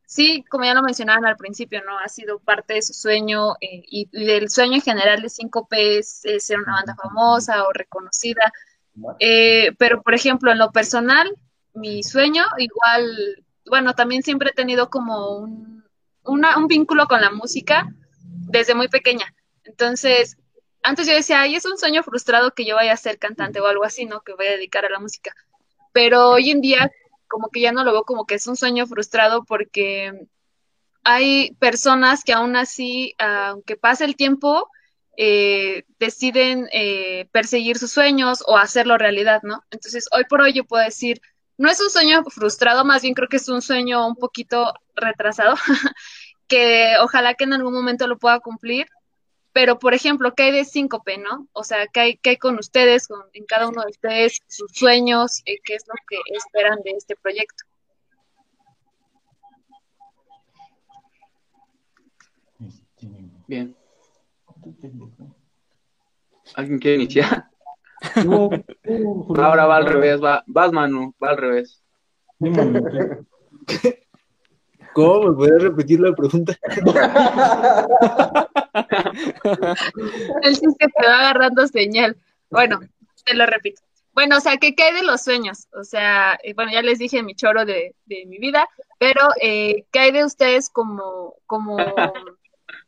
sí, 0.06 0.44
como 0.50 0.64
ya 0.64 0.74
lo 0.74 0.82
mencionaban 0.82 1.26
al 1.26 1.36
principio, 1.36 1.82
¿no? 1.84 1.98
Ha 1.98 2.08
sido 2.08 2.38
parte 2.40 2.74
de 2.74 2.82
su 2.82 2.94
sueño 2.94 3.54
eh, 3.60 3.82
y, 3.88 4.08
del 4.26 4.50
sueño 4.50 4.74
en 4.76 4.82
general 4.82 5.22
de 5.22 5.30
5P 5.30 5.98
es, 5.98 6.20
es 6.24 6.46
ser 6.46 6.60
una 6.60 6.74
banda 6.74 6.96
famosa 6.96 7.64
o 7.64 7.72
reconocida. 7.72 8.52
Eh, 9.18 9.72
pero, 9.78 10.02
por 10.02 10.14
ejemplo, 10.14 10.52
en 10.52 10.58
lo 10.58 10.70
personal, 10.72 11.30
mi 11.74 12.02
sueño, 12.02 12.44
igual, 12.58 13.44
bueno, 13.68 13.94
también 13.94 14.22
siempre 14.22 14.50
he 14.50 14.54
tenido 14.54 14.90
como 14.90 15.36
un, 15.38 15.84
una- 16.24 16.58
un 16.58 16.68
vínculo 16.68 17.06
con 17.06 17.20
la 17.20 17.30
música 17.30 17.88
desde 18.48 18.74
muy 18.74 18.88
pequeña. 18.88 19.26
Entonces, 19.64 20.36
antes 20.84 21.06
yo 21.06 21.14
decía, 21.14 21.40
ay, 21.40 21.56
es 21.56 21.64
un 21.64 21.78
sueño 21.78 22.02
frustrado 22.02 22.52
que 22.52 22.64
yo 22.64 22.76
vaya 22.76 22.92
a 22.92 22.96
ser 22.96 23.18
cantante 23.18 23.60
o 23.60 23.66
algo 23.66 23.84
así, 23.84 24.04
¿no? 24.04 24.20
Que 24.20 24.34
voy 24.34 24.46
a 24.46 24.52
dedicar 24.52 24.84
a 24.84 24.90
la 24.90 25.00
música. 25.00 25.34
Pero 25.92 26.30
hoy 26.30 26.50
en 26.50 26.60
día, 26.60 26.92
como 27.26 27.48
que 27.50 27.60
ya 27.60 27.72
no 27.72 27.84
lo 27.84 27.92
veo 27.92 28.04
como 28.04 28.26
que 28.26 28.34
es 28.36 28.46
un 28.46 28.56
sueño 28.56 28.86
frustrado 28.86 29.44
porque 29.44 30.12
hay 31.02 31.52
personas 31.58 32.22
que 32.22 32.34
aún 32.34 32.54
así, 32.54 33.14
aunque 33.18 33.76
pase 33.76 34.04
el 34.04 34.14
tiempo, 34.14 34.70
eh, 35.16 35.84
deciden 35.98 36.68
eh, 36.72 37.28
perseguir 37.32 37.78
sus 37.78 37.92
sueños 37.92 38.42
o 38.46 38.58
hacerlo 38.58 38.98
realidad, 38.98 39.42
¿no? 39.42 39.64
Entonces, 39.70 40.08
hoy 40.12 40.24
por 40.28 40.42
hoy 40.42 40.52
yo 40.52 40.64
puedo 40.64 40.84
decir, 40.84 41.20
no 41.56 41.70
es 41.70 41.80
un 41.80 41.90
sueño 41.90 42.24
frustrado, 42.24 42.84
más 42.84 43.02
bien 43.02 43.14
creo 43.14 43.28
que 43.28 43.36
es 43.36 43.48
un 43.48 43.62
sueño 43.62 44.06
un 44.06 44.16
poquito 44.16 44.74
retrasado, 44.94 45.54
que 46.48 46.94
ojalá 47.00 47.34
que 47.34 47.44
en 47.44 47.54
algún 47.54 47.72
momento 47.72 48.06
lo 48.06 48.18
pueda 48.18 48.40
cumplir. 48.40 48.86
Pero, 49.54 49.78
por 49.78 49.94
ejemplo, 49.94 50.34
¿qué 50.34 50.42
hay 50.42 50.52
de 50.52 50.64
síncope, 50.64 51.16
no? 51.16 51.46
O 51.52 51.62
sea, 51.62 51.86
¿qué 51.86 52.00
hay, 52.00 52.16
qué 52.16 52.30
hay 52.30 52.36
con 52.38 52.58
ustedes, 52.58 53.06
con, 53.06 53.20
en 53.32 53.44
cada 53.44 53.68
uno 53.68 53.82
de 53.82 53.90
ustedes, 53.92 54.40
sus 54.48 54.72
sueños, 54.72 55.42
eh, 55.46 55.58
qué 55.62 55.76
es 55.76 55.84
lo 55.86 55.94
que 56.08 56.18
esperan 56.36 56.80
de 56.82 56.90
este 56.90 57.14
proyecto? 57.14 57.64
Bien. 63.46 63.76
¿Alguien 66.56 66.78
quiere 66.80 66.96
iniciar? 66.96 67.48
Ahora 69.36 69.66
va 69.66 69.76
al 69.76 69.86
revés, 69.86 70.20
va, 70.20 70.42
vas 70.48 70.72
Manu, 70.72 71.14
va 71.22 71.30
al 71.30 71.36
revés. 71.36 71.80
¿Cómo? 74.94 75.28
¿Me 75.28 75.36
puedes 75.36 75.62
repetir 75.62 76.00
la 76.00 76.12
pregunta? 76.12 76.56
Él 80.42 80.56
sí 80.56 80.66
se 80.78 80.86
quedó 80.86 81.12
agarrando 81.12 81.66
señal. 81.68 82.16
Bueno, 82.50 82.80
te 83.24 83.34
lo 83.34 83.46
repito. 83.46 83.82
Bueno, 84.12 84.36
o 84.36 84.40
sea, 84.40 84.58
¿qué 84.58 84.76
cae 84.76 84.94
de 84.94 85.02
los 85.02 85.22
sueños? 85.22 85.66
O 85.72 85.82
sea, 85.82 86.38
eh, 86.44 86.54
bueno, 86.54 86.70
ya 86.70 86.82
les 86.82 87.00
dije 87.00 87.22
mi 87.24 87.34
choro 87.34 87.64
de, 87.64 87.96
de 88.06 88.26
mi 88.26 88.38
vida, 88.38 88.68
pero 88.98 89.28
eh, 89.40 89.86
¿qué 89.90 89.98
hay 89.98 90.12
de 90.12 90.24
ustedes 90.24 90.70
como, 90.70 91.34
como, 91.46 91.76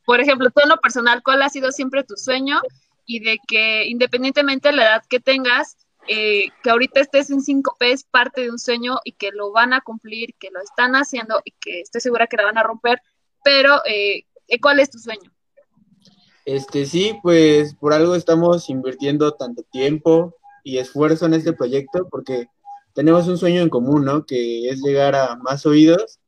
por 0.05 0.21
ejemplo, 0.21 0.51
tú 0.51 0.61
en 0.63 0.69
lo 0.69 0.77
personal, 0.77 1.23
cuál 1.25 1.43
ha 1.43 1.49
sido 1.49 1.73
siempre 1.73 2.05
tu 2.05 2.17
sueño? 2.17 2.61
Y 3.05 3.21
de 3.21 3.39
que 3.47 3.87
independientemente 3.87 4.69
de 4.69 4.77
la 4.77 4.83
edad 4.85 5.03
que 5.09 5.19
tengas, 5.19 5.77
eh, 6.09 6.51
que 6.63 6.71
ahorita 6.71 7.01
estés 7.01 7.31
en 7.31 7.41
5P 7.41 7.93
es 7.93 8.05
parte 8.05 8.43
de 8.43 8.51
un 8.51 8.59
sueño 8.61 8.99
y 9.05 9.13
que 9.13 9.33
lo 9.33 9.51
van 9.51 9.73
a 9.73 9.81
cumplir, 9.81 10.35
que 10.39 10.51
lo 10.53 10.61
están 10.61 10.95
haciendo 10.95 11.41
y 11.45 11.51
que 11.61 11.81
estoy 11.81 12.01
segura 12.01 12.29
que 12.29 12.37
la 12.37 12.45
van 12.45 12.59
a 12.59 12.63
romper, 12.63 13.03
pero 13.43 13.83
eh, 13.85 14.27
¿cuál 14.61 14.79
es 14.79 14.91
tu 14.91 14.99
sueño? 14.99 15.36
Este, 16.47 16.87
sí, 16.87 17.19
pues 17.25 17.75
por 17.75 17.93
algo 17.93 18.15
estamos 18.15 18.71
invirtiendo 18.71 19.33
tanto 19.33 19.65
tiempo 19.65 20.37
y 20.63 20.79
esfuerzo 20.79 21.27
en 21.27 21.35
este 21.35 21.53
proyecto 21.53 22.07
porque 22.09 22.47
tenemos 22.95 23.27
un 23.27 23.37
sueño 23.37 23.63
en 23.63 23.69
común, 23.69 24.05
¿no? 24.05 24.25
Que 24.25 24.69
es 24.71 24.81
llegar 24.81 25.17
a 25.17 25.35
más 25.37 25.67
oídos 25.67 26.21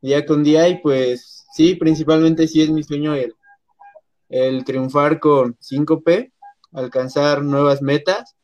día 0.00 0.24
con 0.24 0.42
día 0.42 0.66
y 0.68 0.80
pues 0.80 1.44
sí, 1.52 1.74
principalmente 1.74 2.48
sí 2.48 2.62
es 2.62 2.70
mi 2.70 2.82
sueño 2.82 3.14
el, 3.14 4.64
triunfar 4.64 5.20
con 5.20 5.58
5P, 5.58 6.32
alcanzar 6.72 7.42
nuevas 7.42 7.82
metas 7.82 8.36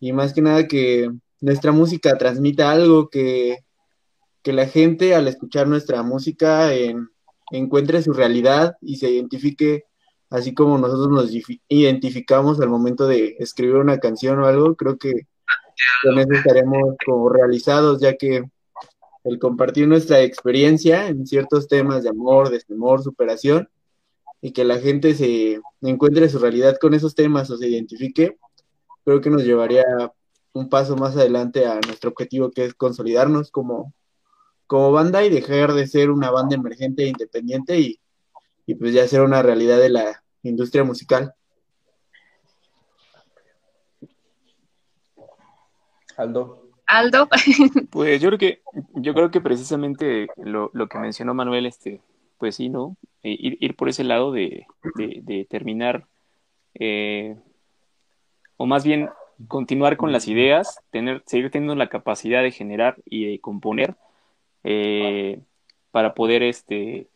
y 0.00 0.12
más 0.12 0.32
que 0.32 0.42
nada 0.42 0.66
que 0.66 1.08
nuestra 1.40 1.70
música 1.70 2.18
transmita 2.18 2.72
algo, 2.72 3.08
que, 3.10 3.58
que 4.42 4.52
la 4.52 4.66
gente 4.66 5.14
al 5.14 5.28
escuchar 5.28 5.68
nuestra 5.68 6.02
música 6.02 6.74
en- 6.74 7.08
encuentre 7.52 8.02
su 8.02 8.12
realidad 8.12 8.76
y 8.80 8.96
se 8.96 9.08
identifique 9.08 9.84
así 10.32 10.54
como 10.54 10.78
nosotros 10.78 11.10
nos 11.10 11.30
identificamos 11.68 12.60
al 12.60 12.68
momento 12.68 13.06
de 13.06 13.36
escribir 13.38 13.76
una 13.76 13.98
canción 13.98 14.38
o 14.40 14.46
algo, 14.46 14.74
creo 14.76 14.98
que 14.98 15.12
con 16.02 16.18
eso 16.18 16.32
estaremos 16.32 16.96
como 17.04 17.28
realizados, 17.28 18.00
ya 18.00 18.16
que 18.16 18.44
el 19.24 19.38
compartir 19.38 19.86
nuestra 19.86 20.22
experiencia 20.22 21.08
en 21.08 21.26
ciertos 21.26 21.68
temas 21.68 22.02
de 22.02 22.08
amor, 22.08 22.50
desamor, 22.50 23.02
superación, 23.02 23.68
y 24.40 24.52
que 24.52 24.64
la 24.64 24.78
gente 24.78 25.14
se 25.14 25.60
encuentre 25.82 26.28
su 26.28 26.38
realidad 26.38 26.76
con 26.80 26.94
esos 26.94 27.14
temas 27.14 27.48
o 27.50 27.56
se 27.56 27.68
identifique, 27.68 28.36
creo 29.04 29.20
que 29.20 29.30
nos 29.30 29.44
llevaría 29.44 29.84
un 30.54 30.68
paso 30.68 30.96
más 30.96 31.16
adelante 31.16 31.66
a 31.66 31.78
nuestro 31.86 32.10
objetivo 32.10 32.50
que 32.50 32.64
es 32.64 32.74
consolidarnos 32.74 33.50
como, 33.50 33.94
como 34.66 34.92
banda 34.92 35.24
y 35.24 35.30
dejar 35.30 35.74
de 35.74 35.86
ser 35.86 36.10
una 36.10 36.30
banda 36.30 36.56
emergente 36.56 37.04
e 37.04 37.08
independiente 37.08 37.78
y, 37.78 38.00
y 38.66 38.74
pues 38.74 38.92
ya 38.92 39.06
ser 39.08 39.22
una 39.22 39.42
realidad 39.42 39.78
de 39.78 39.90
la 39.90 40.22
industria 40.42 40.84
musical. 40.84 41.34
Aldo. 46.16 46.70
Aldo. 46.86 47.28
Pues 47.90 48.20
yo 48.20 48.28
creo 48.28 48.38
que, 48.38 48.62
yo 48.94 49.14
creo 49.14 49.30
que 49.30 49.40
precisamente 49.40 50.28
lo, 50.36 50.70
lo 50.72 50.88
que 50.88 50.98
mencionó 50.98 51.34
Manuel, 51.34 51.66
este, 51.66 52.00
pues 52.38 52.56
sí, 52.56 52.68
¿no? 52.68 52.96
Eh, 53.22 53.36
ir, 53.38 53.58
ir 53.60 53.76
por 53.76 53.88
ese 53.88 54.04
lado 54.04 54.32
de, 54.32 54.66
de, 54.96 55.20
de 55.22 55.44
terminar, 55.44 56.06
eh, 56.74 57.36
o 58.56 58.66
más 58.66 58.84
bien 58.84 59.10
continuar 59.48 59.96
con 59.96 60.12
las 60.12 60.28
ideas, 60.28 60.80
tener, 60.90 61.22
seguir 61.26 61.50
teniendo 61.50 61.74
la 61.74 61.88
capacidad 61.88 62.42
de 62.42 62.50
generar 62.50 62.96
y 63.04 63.30
de 63.30 63.40
componer 63.40 63.96
eh, 64.64 65.40
para 65.90 66.14
poder 66.14 66.42
este 66.42 67.08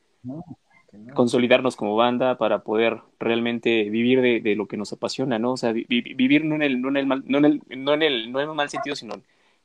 consolidarnos 1.14 1.76
como 1.76 1.96
banda, 1.96 2.36
para 2.38 2.62
poder 2.62 3.00
realmente 3.18 3.84
vivir 3.90 4.20
de, 4.42 4.54
lo 4.56 4.66
que 4.68 4.76
nos 4.76 4.92
apasiona, 4.92 5.38
¿no? 5.38 5.52
O 5.52 5.56
sea, 5.56 5.72
vi- 5.72 5.86
vi- 5.88 6.14
vivir 6.14 6.44
no 6.44 6.54
en 6.56 6.62
el, 6.62 6.80
no 6.80 6.88
en 6.88 6.96
el 6.98 7.06
mal, 7.06 7.22
no 7.26 7.38
en 7.38 7.44
el, 7.46 7.62
no 7.68 7.94
en 7.94 8.02
el, 8.02 8.32
no 8.32 8.40
en 8.40 8.48
un 8.50 8.56
mal 8.56 8.68
sentido, 8.70 8.96
sino 8.96 9.14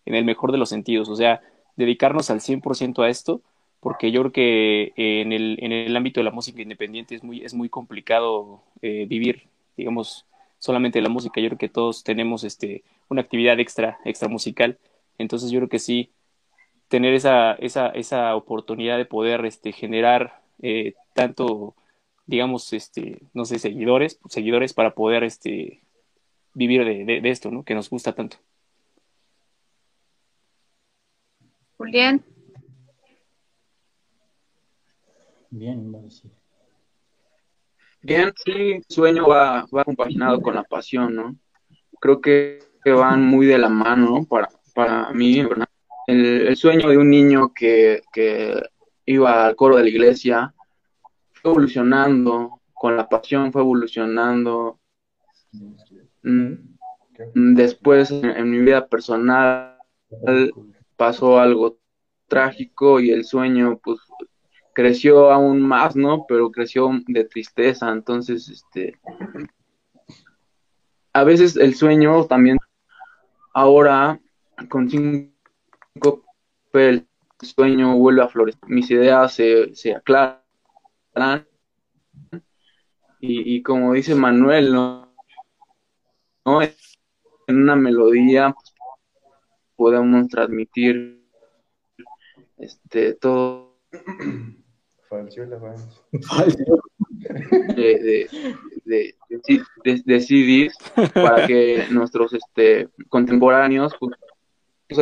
en 0.05 0.15
el 0.15 0.25
mejor 0.25 0.51
de 0.51 0.57
los 0.57 0.69
sentidos, 0.69 1.09
o 1.09 1.15
sea, 1.15 1.41
dedicarnos 1.75 2.29
al 2.29 2.41
100% 2.41 3.03
a 3.03 3.09
esto, 3.09 3.41
porque 3.79 4.11
yo 4.11 4.21
creo 4.21 4.31
que 4.31 4.83
eh, 4.95 5.21
en 5.21 5.31
el, 5.33 5.57
en 5.61 5.71
el 5.71 5.95
ámbito 5.95 6.19
de 6.19 6.23
la 6.25 6.31
música 6.31 6.61
independiente 6.61 7.15
es 7.15 7.23
muy, 7.23 7.43
es 7.43 7.53
muy 7.53 7.69
complicado 7.69 8.61
eh, 8.81 9.05
vivir, 9.07 9.47
digamos, 9.77 10.25
solamente 10.59 11.01
la 11.01 11.09
música, 11.09 11.41
yo 11.41 11.49
creo 11.49 11.57
que 11.57 11.69
todos 11.69 12.03
tenemos 12.03 12.43
este, 12.43 12.83
una 13.09 13.21
actividad 13.21 13.59
extra, 13.59 13.99
extra 14.05 14.27
musical, 14.29 14.77
entonces 15.17 15.51
yo 15.51 15.59
creo 15.59 15.69
que 15.69 15.79
sí, 15.79 16.11
tener 16.89 17.13
esa, 17.13 17.53
esa, 17.55 17.89
esa 17.89 18.35
oportunidad 18.35 18.97
de 18.97 19.05
poder 19.05 19.45
este, 19.45 19.71
generar 19.71 20.40
eh, 20.61 20.93
tanto, 21.13 21.75
digamos, 22.25 22.71
este, 22.73 23.21
no 23.33 23.45
sé, 23.45 23.59
seguidores, 23.59 24.19
seguidores 24.29 24.73
para 24.73 24.93
poder 24.95 25.23
este, 25.23 25.81
vivir 26.53 26.85
de, 26.85 27.05
de, 27.05 27.21
de 27.21 27.29
esto, 27.29 27.51
¿no? 27.51 27.63
Que 27.63 27.75
nos 27.75 27.89
gusta 27.89 28.13
tanto. 28.13 28.37
Julián. 31.77 32.23
Bien, 35.49 35.91
decir. 35.91 36.31
Bien, 38.01 38.33
sí, 38.45 38.81
sueño 38.87 39.27
va, 39.27 39.65
va 39.75 39.83
compaginado 39.83 40.41
con 40.41 40.55
la 40.55 40.63
pasión, 40.63 41.15
¿no? 41.15 41.35
creo 42.01 42.19
que, 42.19 42.59
van 42.83 43.23
muy 43.23 43.45
de 43.45 43.59
la 43.59 43.69
mano 43.69 44.25
para, 44.25 44.49
para 44.73 45.11
mí, 45.11 45.41
¿verdad? 45.43 45.67
El, 46.07 46.57
sueño 46.57 46.89
de 46.89 46.97
un 46.97 47.09
niño 47.09 47.53
que, 47.53 48.01
que 48.11 48.59
iba 49.11 49.45
al 49.47 49.55
coro 49.55 49.77
de 49.77 49.83
la 49.83 49.89
iglesia 49.89 50.53
fue 51.33 51.51
evolucionando, 51.51 52.61
con 52.73 52.95
la 52.95 53.07
pasión 53.07 53.51
fue 53.51 53.61
evolucionando. 53.61 54.79
Mm, 56.23 56.53
después, 57.33 58.11
en, 58.11 58.49
mi 58.49 58.59
vida 58.59 58.87
personal, 58.87 59.77
pasó 60.95 61.39
algo 61.39 61.79
trágico 62.27 62.99
y 62.99 63.11
el 63.11 63.25
sueño, 63.25 63.79
pues, 63.83 63.99
creció 64.73 65.31
aún 65.31 65.61
más, 65.61 65.95
¿no? 65.95 66.25
Pero 66.27 66.51
creció 66.51 66.89
de 67.07 67.25
tristeza, 67.25 67.91
entonces, 67.91 68.49
este, 68.49 68.99
a 71.13 71.23
veces 71.23 71.57
el 71.57 71.75
sueño 71.75 72.25
también, 72.25 72.57
ahora, 73.53 74.19
con 74.69 74.89
cinco, 74.89 76.23
el 76.73 77.07
sueño 77.45 77.97
vuelve 77.97 78.23
a 78.23 78.27
florecer, 78.27 78.61
mis 78.67 78.89
ideas 78.91 79.33
se, 79.33 79.75
se 79.75 79.95
aclaran, 79.95 80.41
y, 83.23 83.61
como 83.61 83.93
dice 83.93 84.15
Manuel, 84.15 84.73
¿no? 84.73 85.13
¿no? 86.43 86.61
En 86.63 86.71
una 87.47 87.75
melodía 87.75 88.51
pues, 88.51 88.73
podemos 89.75 90.27
transmitir 90.27 91.23
este 92.57 93.13
todo 93.13 93.79
de, 97.75 98.27
de, 98.85 99.15
de, 100.05 100.19
CDs 100.19 100.75
para 101.13 101.45
que 101.45 101.85
nuestros 101.91 102.33
este 102.33 102.89
contemporáneos 103.09 103.93
pues, 103.99 104.15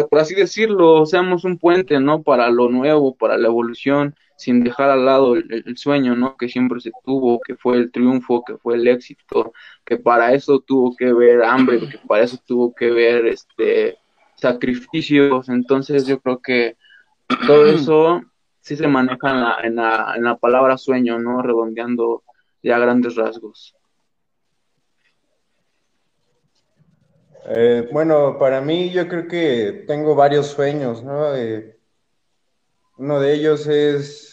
por 0.09 0.19
así 0.19 0.35
decirlo 0.35 1.05
seamos 1.05 1.43
un 1.43 1.57
puente 1.57 1.99
no 1.99 2.21
para 2.23 2.49
lo 2.49 2.69
nuevo 2.69 3.15
para 3.15 3.37
la 3.37 3.47
evolución 3.47 4.15
sin 4.39 4.63
dejar 4.63 4.89
al 4.89 5.05
lado 5.05 5.35
el, 5.35 5.77
sueño, 5.77 6.15
¿no? 6.15 6.37
Que 6.37 6.47
siempre 6.47 6.79
se 6.79 6.91
tuvo, 7.03 7.41
que 7.41 7.57
fue 7.57 7.75
el 7.75 7.91
triunfo, 7.91 8.41
que 8.45 8.55
fue 8.57 8.75
el 8.75 8.87
éxito, 8.87 9.51
que 9.85 9.97
para 9.97 10.33
eso 10.33 10.61
tuvo 10.61 10.95
que 10.95 11.11
ver 11.11 11.43
hambre, 11.43 11.79
que 11.89 11.97
para 12.07 12.23
eso 12.23 12.37
tuvo 12.47 12.73
que 12.73 12.89
ver 12.89 13.25
este 13.25 13.97
sacrificios. 14.35 15.49
Entonces 15.49 16.07
yo 16.07 16.21
creo 16.21 16.39
que 16.39 16.77
todo 17.45 17.65
eso 17.67 18.21
sí 18.61 18.77
se 18.77 18.87
maneja 18.87 19.29
en 19.29 19.41
la, 19.41 19.57
en 19.63 19.75
la, 19.75 20.13
en 20.15 20.23
la 20.23 20.37
palabra 20.37 20.77
sueño, 20.77 21.19
¿no? 21.19 21.41
Redondeando 21.41 22.23
ya 22.63 22.79
grandes 22.79 23.17
rasgos. 23.17 23.75
Eh, 27.49 27.89
bueno, 27.91 28.37
para 28.37 28.61
mí 28.61 28.91
yo 28.91 29.07
creo 29.07 29.27
que 29.27 29.83
tengo 29.87 30.15
varios 30.15 30.47
sueños, 30.47 31.03
¿no? 31.03 31.35
Eh, 31.35 31.77
uno 32.97 33.19
de 33.19 33.33
ellos 33.33 33.65
es 33.67 34.29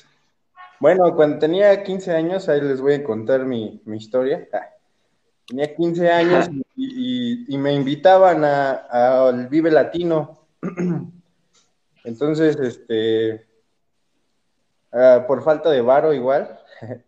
bueno, 0.78 1.14
cuando 1.16 1.38
tenía 1.38 1.82
15 1.82 2.12
años, 2.12 2.48
ahí 2.48 2.60
les 2.60 2.80
voy 2.82 2.94
a 2.94 3.04
contar 3.04 3.46
mi, 3.46 3.80
historia. 3.86 4.46
Ah, 4.52 4.68
tenía 5.46 5.74
15 5.74 6.10
años 6.10 6.50
y, 6.76 7.56
me 7.56 7.72
invitaban 7.72 8.44
al 8.44 9.48
Vive 9.48 9.70
Latino. 9.70 10.46
Entonces, 12.04 12.56
este, 12.56 13.46
ah, 14.92 15.24
por 15.26 15.42
falta 15.42 15.70
de 15.70 15.80
varo 15.80 16.12
igual, 16.12 16.60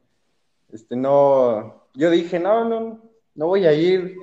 este, 0.72 0.96
no, 0.96 1.84
yo 1.92 2.10
dije, 2.10 2.38
no, 2.38 2.64
no, 2.64 3.02
no 3.34 3.46
voy 3.46 3.66
a 3.66 3.74
ir, 3.74 4.16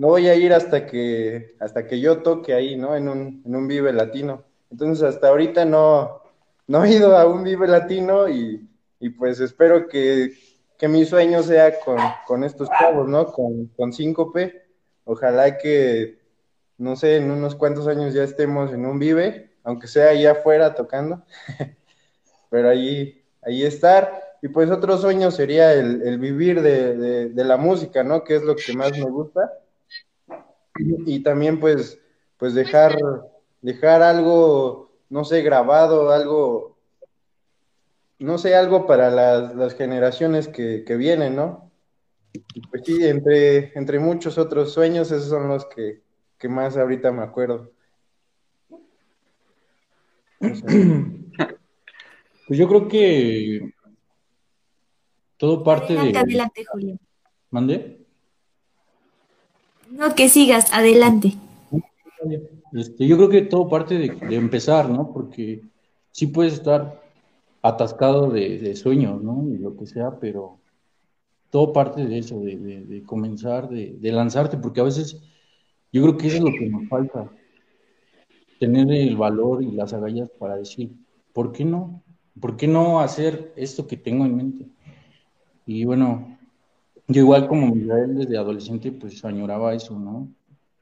no 0.00 0.08
voy 0.08 0.28
a 0.28 0.34
ir 0.34 0.52
hasta 0.52 0.86
que, 0.86 1.54
hasta 1.60 1.86
que 1.86 2.00
yo 2.00 2.22
toque 2.22 2.54
ahí, 2.54 2.76
¿no? 2.76 2.96
En 2.96 3.08
un, 3.08 3.42
en 3.44 3.54
un 3.54 3.68
Vive 3.68 3.92
Latino. 3.92 4.44
Entonces, 4.70 5.04
hasta 5.04 5.28
ahorita 5.28 5.64
no, 5.64 6.22
no 6.66 6.84
he 6.84 6.92
ido 6.92 7.16
a 7.16 7.26
un 7.26 7.44
Vive 7.44 7.68
Latino 7.68 8.28
y 8.28 8.66
y 9.00 9.08
pues 9.08 9.40
espero 9.40 9.88
que, 9.88 10.34
mi 10.82 11.04
sueño 11.06 11.42
sea 11.42 11.74
con, 12.26 12.44
estos 12.44 12.68
chavos, 12.68 13.08
¿no? 13.08 13.32
Con, 13.32 13.68
con 13.68 13.92
5P. 13.92 14.62
Ojalá 15.04 15.56
que, 15.56 16.20
no 16.76 16.96
sé, 16.96 17.16
en 17.16 17.30
unos 17.30 17.54
cuantos 17.54 17.88
años 17.88 18.12
ya 18.12 18.22
estemos 18.22 18.72
en 18.72 18.84
un 18.84 18.98
vive, 18.98 19.52
aunque 19.64 19.88
sea 19.88 20.10
ahí 20.10 20.26
afuera 20.26 20.74
tocando, 20.74 21.22
pero 22.50 22.68
ahí, 22.68 23.24
ahí 23.42 23.62
estar. 23.62 24.36
Y 24.42 24.48
pues 24.48 24.70
otro 24.70 24.98
sueño 24.98 25.30
sería 25.30 25.72
el, 25.72 26.18
vivir 26.18 26.60
de, 26.60 27.32
la 27.34 27.56
música, 27.56 28.04
¿no? 28.04 28.22
Que 28.22 28.36
es 28.36 28.42
lo 28.42 28.54
que 28.54 28.74
más 28.74 28.92
me 28.92 29.08
gusta. 29.08 29.50
Y 30.76 31.22
también 31.22 31.60
pues, 31.60 32.00
pues 32.36 32.54
dejar, 32.54 32.96
dejar 33.60 34.02
algo, 34.02 34.92
no 35.08 35.24
sé, 35.24 35.42
grabado, 35.42 36.10
algo, 36.10 36.78
no 38.18 38.38
sé, 38.38 38.54
algo 38.54 38.86
para 38.86 39.10
las, 39.10 39.74
generaciones 39.74 40.48
que, 40.48 40.96
vienen, 40.96 41.36
¿no? 41.36 41.70
Pues 42.70 42.82
sí, 42.84 43.06
entre, 43.06 43.76
entre 43.76 43.98
muchos 43.98 44.38
otros 44.38 44.72
sueños, 44.72 45.10
esos 45.10 45.28
son 45.28 45.48
los 45.48 45.66
que, 45.66 46.02
más 46.48 46.76
ahorita 46.76 47.12
me 47.12 47.22
acuerdo. 47.22 47.72
Pues 52.50 52.58
yo 52.58 52.66
creo 52.66 52.88
que 52.88 53.72
todo 55.36 55.62
parte 55.62 55.92
de. 55.92 56.18
Adelante, 56.18 56.64
Julio. 56.64 56.98
¿Mande? 57.48 57.99
No, 59.90 60.14
que 60.14 60.28
sigas, 60.28 60.72
adelante. 60.72 61.34
Este, 62.72 63.06
yo 63.06 63.16
creo 63.16 63.28
que 63.28 63.42
todo 63.42 63.68
parte 63.68 63.98
de, 63.98 64.08
de 64.08 64.36
empezar, 64.36 64.88
¿no? 64.88 65.12
Porque 65.12 65.62
sí 66.12 66.26
puedes 66.26 66.54
estar 66.54 67.00
atascado 67.62 68.30
de, 68.30 68.74
sueños, 68.76 69.22
¿no? 69.22 69.46
Y 69.48 69.58
lo 69.58 69.76
que 69.76 69.86
sea, 69.86 70.18
pero 70.18 70.58
todo 71.50 71.72
parte 71.72 72.06
de 72.06 72.18
eso, 72.18 72.40
de, 72.40 73.02
comenzar, 73.06 73.68
de, 73.68 74.12
lanzarte, 74.12 74.56
porque 74.56 74.80
a 74.80 74.84
veces 74.84 75.20
yo 75.92 76.02
creo 76.02 76.16
que 76.16 76.28
eso 76.28 76.36
es 76.36 76.42
lo 76.42 76.52
que 76.52 76.66
nos 76.66 76.88
falta, 76.88 77.30
tener 78.58 78.90
el 78.92 79.16
valor 79.16 79.62
y 79.62 79.70
las 79.72 79.92
agallas 79.92 80.30
para 80.38 80.56
decir, 80.56 80.92
¿por 81.32 81.52
qué 81.52 81.64
no? 81.64 82.02
¿Por 82.40 82.56
qué 82.56 82.66
no 82.66 83.00
hacer 83.00 83.52
esto 83.56 83.86
que 83.86 83.96
tengo 83.96 84.24
en 84.24 84.36
mente? 84.36 84.66
Y 85.66 85.84
bueno, 85.84 86.38
yo 87.10 87.22
igual 87.22 87.46
como 87.46 87.74
Miguel 87.74 88.16
desde 88.16 88.38
adolescente, 88.38 88.92
pues 88.92 89.24
añoraba 89.24 89.74
eso, 89.74 89.98
¿no? 89.98 90.28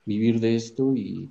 Vivir 0.05 0.41
de 0.41 0.57
esto 0.57 0.95
y 0.95 1.31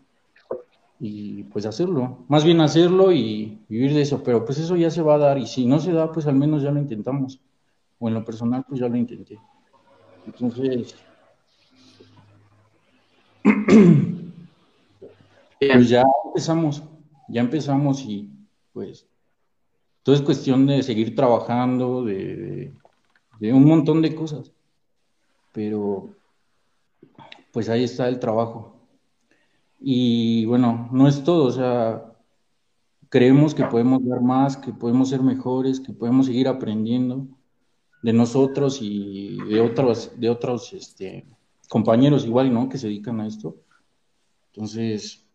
y 0.99 1.43
pues 1.43 1.65
hacerlo, 1.65 2.25
más 2.27 2.43
bien 2.43 2.59
hacerlo 2.59 3.11
y 3.11 3.59
vivir 3.69 3.93
de 3.93 4.01
eso, 4.01 4.23
pero 4.23 4.43
pues 4.45 4.57
eso 4.57 4.75
ya 4.75 4.89
se 4.89 5.03
va 5.03 5.13
a 5.15 5.19
dar 5.19 5.37
y 5.37 5.45
si 5.45 5.65
no 5.65 5.79
se 5.79 5.91
da, 5.91 6.11
pues 6.11 6.25
al 6.25 6.35
menos 6.35 6.63
ya 6.63 6.71
lo 6.71 6.79
intentamos, 6.79 7.39
o 7.99 8.07
en 8.07 8.15
lo 8.15 8.25
personal, 8.25 8.65
pues 8.67 8.79
ya 8.79 8.89
lo 8.89 8.97
intenté. 8.97 9.37
Entonces, 10.25 10.95
pues 15.59 15.89
ya 15.89 16.03
empezamos, 16.25 16.83
ya 17.29 17.41
empezamos 17.41 18.01
y 18.01 18.31
pues 18.73 19.07
todo 20.01 20.15
es 20.15 20.21
cuestión 20.21 20.65
de 20.65 20.81
seguir 20.81 21.15
trabajando, 21.15 22.03
de, 22.03 22.73
de 23.39 23.53
un 23.53 23.65
montón 23.65 24.01
de 24.01 24.15
cosas, 24.15 24.51
pero 25.57 26.11
pues 27.51 27.67
ahí 27.67 27.83
está 27.83 28.07
el 28.07 28.19
trabajo. 28.19 28.75
Y 29.79 30.45
bueno, 30.45 30.87
no 30.91 31.07
es 31.07 31.23
todo, 31.23 31.45
o 31.45 31.51
sea, 31.51 32.13
creemos 33.09 33.55
que 33.55 33.63
podemos 33.63 34.05
dar 34.05 34.21
más, 34.21 34.55
que 34.55 34.71
podemos 34.71 35.09
ser 35.09 35.23
mejores, 35.23 35.79
que 35.79 35.93
podemos 35.93 36.27
seguir 36.27 36.47
aprendiendo 36.47 37.25
de 38.03 38.13
nosotros 38.13 38.83
y 38.83 39.39
de 39.49 39.59
otros, 39.59 40.11
de 40.15 40.29
otros 40.29 40.73
este, 40.73 41.25
compañeros 41.69 42.23
igual, 42.23 42.53
¿no? 42.53 42.69
Que 42.69 42.77
se 42.77 42.85
dedican 42.85 43.19
a 43.19 43.25
esto. 43.25 43.55
Entonces, 44.53 45.25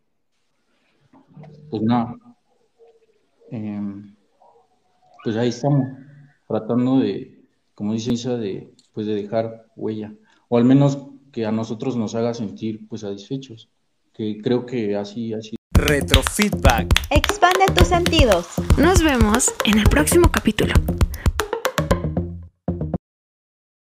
pues 1.68 1.82
nada, 1.82 2.14
em, 3.50 4.14
pues 5.24 5.34
ahí 5.34 5.48
estamos, 5.48 5.88
tratando 6.46 7.00
de, 7.00 7.44
como 7.74 7.92
dice 7.94 8.12
Isa, 8.12 8.36
de, 8.36 8.71
pues 8.92 9.06
de 9.06 9.14
dejar 9.14 9.66
huella, 9.76 10.12
o 10.48 10.56
al 10.58 10.64
menos 10.64 10.98
que 11.32 11.46
a 11.46 11.52
nosotros 11.52 11.96
nos 11.96 12.14
haga 12.14 12.34
sentir 12.34 12.86
pues 12.88 13.00
satisfechos 13.02 13.68
que 14.12 14.40
creo 14.42 14.66
que 14.66 14.96
así, 14.96 15.32
así. 15.32 15.56
Retrofeedback. 15.72 17.06
Expande 17.10 17.66
tus 17.74 17.88
sentidos. 17.88 18.46
Nos 18.76 19.02
vemos 19.02 19.52
en 19.64 19.78
el 19.78 19.84
próximo 19.84 20.30
capítulo. 20.30 20.74